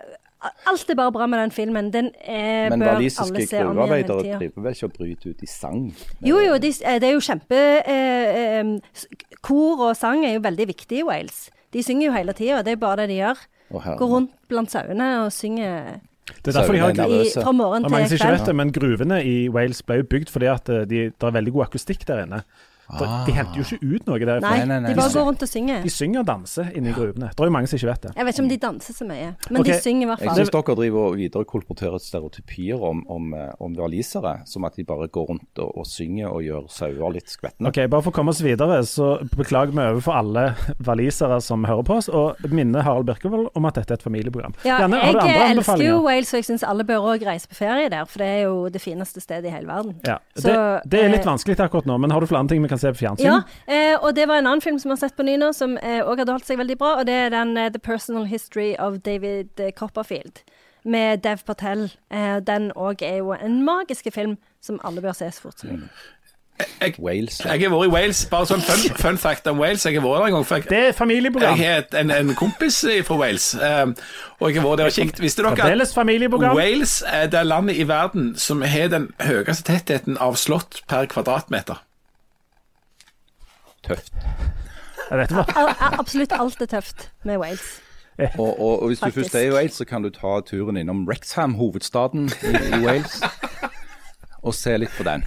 [0.70, 1.90] Alt er bare bra med den filmen.
[1.94, 4.96] Den er, Men bør walisiske alle se om igjen hele gruvearbeidere driver vel ikke og
[4.98, 5.82] bryter ut i sang?
[6.26, 9.06] Jo, jo, de, eh, det er jo kjempe eh, eh,
[9.46, 11.46] Kor og sang er jo veldig viktig i Wales.
[11.74, 13.40] De synger jo hele tida, det er bare det de gjør.
[13.74, 13.82] Å.
[13.98, 15.98] Går rundt blant sauene og synger
[16.30, 17.42] Det er derfor de har i, nervøse.
[17.42, 20.06] fra morgen Det mange som til ikke vet det, men gruvene i Wales ble jo
[20.14, 22.42] bygd fordi at eh, de, det er veldig god akustikk der inne.
[22.86, 24.40] De, de henter jo ikke ut noe derfra.
[24.46, 25.82] Nei, Nei, nei, de bare går rundt og synger.
[25.82, 27.30] De synger og danser inne i gruvene.
[27.34, 28.12] Det er jo mange som ikke vet det.
[28.16, 29.72] Jeg vet ikke om de danser så mye, men okay.
[29.72, 30.30] de synger i hvert fall.
[30.30, 34.86] Jeg syns dere driver og viderekolporterer stereotypier om, om, eh, om walisere, som at de
[34.86, 37.72] bare går rundt og, og synger og gjør sauer litt skvettende.
[37.72, 40.46] Ok, Bare for å komme oss videre, så beklager vi overfor alle
[40.86, 44.56] walisere som hører på oss, og minner Harald Birkevold om at dette er et familieprogram.
[44.66, 45.98] Ja, Janne, har du jeg elsker jo?
[46.06, 48.56] Wales, og jeg syns alle bør òg reise på ferie der, for det er jo
[48.72, 49.96] det fineste stedet i hele verden.
[50.06, 50.56] Ja, Så, det,
[50.92, 52.92] det er litt eh, vanskelig akkurat nå, men har du flere ting vi kan se
[52.94, 53.26] på fjernsyn?
[53.26, 55.52] Ja, eh, og det var en annen film som vi har sett på ny nå,
[55.56, 58.74] som òg hadde holdt seg veldig bra, og det er den eh, The Personal History
[58.78, 60.42] of David eh, Copperfield.
[60.86, 61.88] Med Dev Patel.
[62.14, 65.72] Eh, den òg er jo en magisk film som alle bør se så fort som
[65.72, 65.88] mulig.
[66.98, 67.40] Wales.
[67.44, 68.20] Jeg har vært i Wales.
[68.30, 69.84] Bare sånn fun, fun fact om Wales.
[69.84, 70.46] Jeg har vært der en gang.
[70.46, 71.58] For jeg, Det er familieprogram.
[71.58, 73.92] jeg har en, en kompis fra Wales, um,
[74.40, 75.20] og jeg har vært der og kikket.
[75.20, 80.38] Visste dere at Wales er det landet i verden som har den høyeste tettheten av
[80.40, 81.82] slott per kvadratmeter?
[83.86, 84.12] Tøft.
[85.06, 85.44] Jeg vet hva.
[86.00, 87.66] Absolutt alt er tøft med Wales.
[88.18, 89.16] Og, og, og hvis Faktisk.
[89.16, 92.80] du først er i Wales, så kan du ta turen innom Rexham, hovedstaden i, i
[92.84, 93.20] Wales,
[94.42, 95.26] og se litt på den.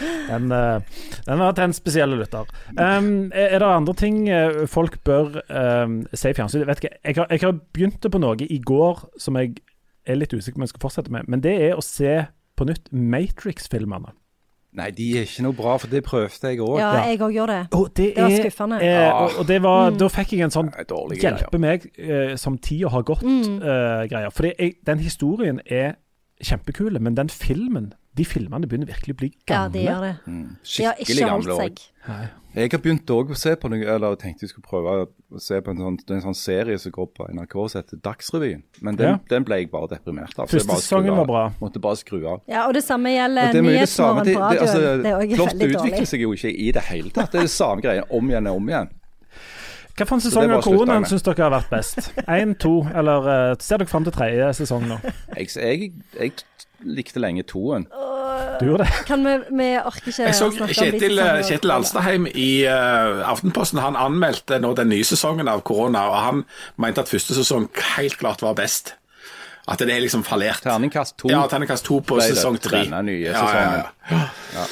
[0.00, 0.80] Den, eh,
[1.26, 2.48] den var til en spesiell lytter.
[2.70, 6.62] Um, er det andre ting eh, folk bør um, se i fjernsyn?
[6.62, 9.58] Jeg vet ikke, jeg har, jeg har begynt på noe i går som jeg
[10.08, 12.14] er litt usikker på om jeg skal fortsette med, men det er å se
[12.56, 14.14] på nytt Matrix-filmene.
[14.72, 16.76] Nei, de er ikke noe bra, for det prøvde jeg òg.
[16.78, 17.62] Ja, jeg òg gjorde det.
[17.74, 18.76] Og det, Det var er, skuffende.
[18.86, 20.70] Eh, og, og det var, Da fikk jeg en sånn
[21.18, 24.30] hjelpe meg eh, som tida har gått-greier.
[24.30, 25.96] Fordi for den historien er
[26.40, 29.58] kjempekule, men den filmen, de filmene begynner virkelig å bli gamle.
[29.58, 30.14] Ja, de gjør det.
[30.26, 30.46] Mm.
[30.62, 31.82] De har Skikkelig ikke holdt gamle seg.
[32.06, 32.28] òg.
[32.50, 35.60] Jeg har begynt òg å se på noe, eller tenkte jeg skulle prøve å se
[35.62, 38.62] på en sånn, en sånn serie som går på NRK som heter Dagsrevyen.
[38.82, 39.18] Men den, Ja.
[39.30, 40.48] den ble jeg bare deprimert av.
[40.50, 41.44] Første sesongen var bra.
[41.60, 42.40] Måtte bare skru av.
[42.50, 44.50] Ja, og det samme gjelder Nyhetsmorgen på radioen.
[44.50, 47.30] det Det, altså, det er òg plottet utvikler seg jo ikke i det hele tatt.
[47.30, 48.90] Det er det samme greia om igjen og om igjen.
[50.00, 52.10] Hva for en sesong av koronaen syns dere har vært best?
[52.26, 54.96] Én, to, eller eh, ser dere fram til tredje sesong nå?
[55.36, 56.32] Jeg, jeg, jeg
[56.86, 57.86] likte lenge toen.
[58.60, 59.04] Du gjorde det?
[59.08, 61.40] Kan vi, vi orker ikke Jeg så Kjetil, eh.
[61.48, 63.80] Kjetil Alstaheim i uh, Aftenposten.
[63.80, 66.42] Han anmeldte nå den nye sesongen av korona, og han
[66.80, 68.94] mente at første sesong helt klart var best.
[69.70, 70.62] At det er liksom fallert.
[70.66, 71.30] Terningkast to.
[71.32, 72.84] Ja, terningkast to på sesong tre.
[72.84, 74.66] denne nye Ja, ja, ja.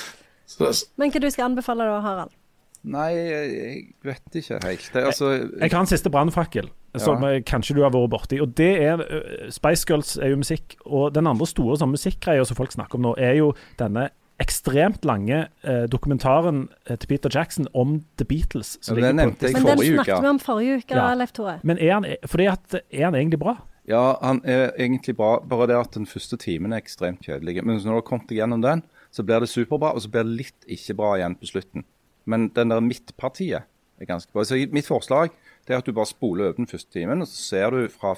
[0.99, 2.38] Men hva du skal anbefale da, Harald?
[2.85, 4.91] Nei, jeg vet ikke helt.
[4.95, 7.41] Det, altså, Jeg har en siste brannfakkel som Ja.
[7.41, 8.41] kanskje du har vært borti.
[8.41, 10.77] Og det er eh, Spice Girls er jo musikk.
[10.87, 14.11] Og den andre store sånn musikkgreia som folk snakker om nå, er jo denne
[14.41, 18.79] ekstremt lange eh, dokumentaren eh, til Peter Jackson om The Beatles.
[18.81, 21.15] som Ja, den nevnte jeg Men den snakket vi om forrige uke, Ja.
[21.15, 21.59] Leif Tore.
[21.65, 23.57] Men er han, fordi at, er han egentlig bra?
[23.89, 27.65] Ja, han er egentlig bra, bare det at den første timen er ekstremt kjedelig.
[27.65, 30.23] Men når du har kommet deg gjennom den, så blir det superbra, og så blir
[30.29, 31.85] det litt ikke bra igjen på slutten.
[32.29, 33.65] Men den der midtpartiet
[33.99, 34.45] er ganske bra.
[34.47, 35.33] Så mitt forslag
[35.69, 38.15] det er at du bare spoler over den første timen, og så ser du fra,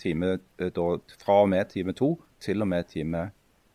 [0.00, 0.84] time, eh, da,
[1.20, 3.26] fra og med time to til og med time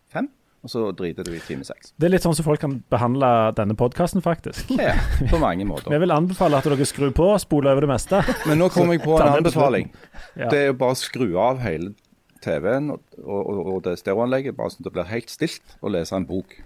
[0.10, 0.32] fem,
[0.66, 1.94] og så driter du i time seks.
[1.94, 3.30] Det er litt sånn som folk kan behandle
[3.60, 4.74] denne podkasten, faktisk.
[4.82, 4.96] Ja,
[5.30, 5.92] på mange måter.
[5.94, 8.24] Vi vil anbefale at dere skrur på og spoler over det meste.
[8.50, 9.94] Men nå kommer jeg på en anbefaling.
[10.34, 10.50] Ja.
[10.50, 11.94] Det er jo bare å skru av hele
[12.42, 16.18] TV-en og, og, og det stereoanlegget, bare sånn at det blir helt stilt, og lese
[16.18, 16.58] en bok.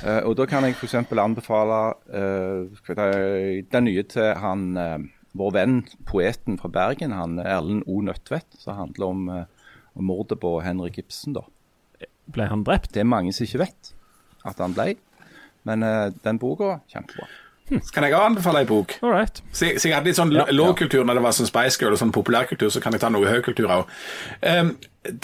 [0.00, 0.96] Eh, og da kan jeg f.eks.
[0.96, 3.02] anbefale uh,
[3.72, 4.96] den nye til han uh,
[5.38, 5.78] vår venn,
[6.08, 8.00] poeten fra Bergen, han Erlend O.
[8.04, 9.22] Nødtvedt, som handler om,
[9.96, 11.36] om mordet på Henrik Ibsen.
[11.38, 11.46] da.
[12.32, 12.92] Ble han drept?
[12.92, 13.94] Det er mange som ikke vet
[14.44, 14.92] at han ble,
[15.64, 15.86] men
[16.24, 17.30] den boka kjempebra.
[17.70, 18.92] Så kan jeg også anbefale ei bok.
[19.02, 19.42] All right.
[19.52, 21.80] Så jeg, så jeg hadde litt sånn Ja, ja, lågkultur når det var sånn Spice
[21.80, 23.92] Girl og sånn populærkultur, så kan jeg ta noe høykultur òg.
[24.42, 24.74] Um,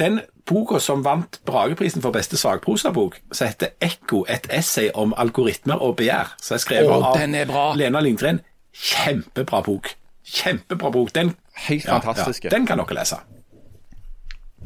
[0.00, 5.82] den boka som vant Brageprisen for beste sakprosabok, som heter 'Ekko et essay om algoritmer
[5.82, 7.74] og begjær', som er skrevet Å, av den er bra.
[7.74, 8.40] Lena Lindgren.
[8.72, 9.92] Kjempebra bok.
[10.24, 11.14] Kjempebra bok.
[11.14, 11.34] Den,
[11.68, 12.50] Helt fantastiske.
[12.50, 13.16] den kan dere lese.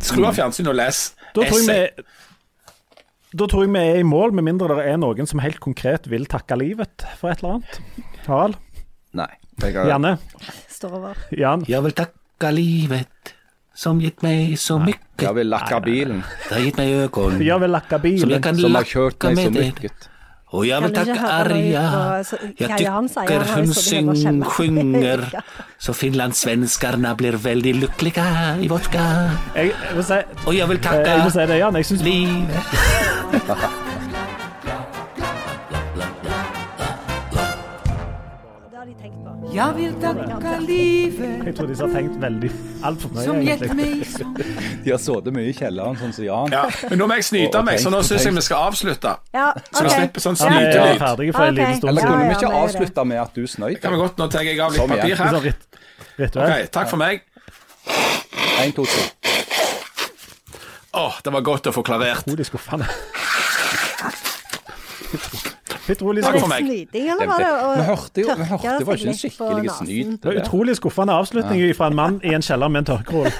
[0.01, 2.03] Skru av fjernsynet og les Da tror, jeg vi,
[3.33, 6.09] da tror jeg vi er i mål, med mindre det er noen som helt konkret
[6.13, 7.79] vil takke livet for et eller annet.
[8.27, 8.59] Harald?
[9.17, 9.31] Nei.
[9.63, 10.17] Janne?
[10.73, 11.19] Står over.
[11.37, 11.65] Jan?
[11.69, 13.35] Jeg vil takke livet
[13.75, 14.99] som gitt meg så mye.
[15.21, 18.57] jeg vil lakke bilen, Det har gitt meg øgon Jeg vil lakke som jeg kan
[18.57, 19.93] lakke med det.
[20.53, 22.21] Og jeg vil takke Arja.
[22.61, 23.25] Jeg Jan sier?
[23.25, 24.13] tykker hun syng,
[24.57, 25.25] synger,
[25.81, 28.27] så finlandssvenskarna blir veldig lykkelige
[28.61, 29.01] i vodka.
[29.57, 31.77] Jeg, jeg, si, Og jeg vil eh, jeg takke si det, Jan.
[31.81, 32.53] Jeg syns livet.
[39.53, 42.51] tenkt vil takke livet Jeg tror de har tenkt veldig
[42.89, 44.07] altfor mye, egentlig.
[44.09, 44.25] så
[44.85, 46.55] De har sittet mye i kjelleren, sånn som Jan.
[46.55, 49.13] Ja, men nå må jeg snyte meg, så nå syns jeg vi skal avslutte.
[49.37, 51.03] Ja, Så vi slipper sånn Ja, snytelyd.
[51.05, 52.63] ferdige for en liten stund Eller kunne vi ikke det.
[52.63, 53.81] avslutte med at du snøyt?
[53.85, 55.37] Kan vi godt, Nå tar jeg av litt papir Sånn her.
[55.43, 55.53] Okay.
[56.27, 57.23] Ok, Takk for meg.
[58.63, 59.05] Én, to, tre.
[60.95, 62.25] Åh, det var godt å få klarert.
[62.27, 62.89] Utrolig skuffende.
[65.91, 66.67] Utrolig Takk det for meg.
[66.67, 69.71] snyting, eller var det å Vi hørte jo vi hørte, det var ikke en skikkelig
[69.79, 70.23] snyt.
[70.23, 73.33] Det var utrolig skuffende avslutning fra en mann i en kjeller med en tørkerull.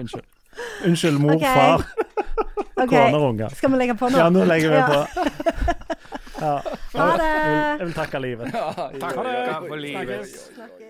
[0.00, 0.24] Unnskyld.
[0.84, 1.54] Unnskyld, mor, okay.
[1.54, 1.82] far,
[2.76, 2.86] okay.
[2.86, 3.48] kone og unger.
[3.54, 4.18] Skal vi legge på nå?
[4.18, 5.04] Ja, nå legger vi på.
[6.40, 6.56] Ja.
[6.56, 6.60] Ha
[6.94, 7.26] Jeg vil, det.
[7.78, 8.46] jeg vil takke livet.
[8.54, 9.14] Takk
[9.68, 10.26] for livet.
[10.54, 10.89] Snakkes.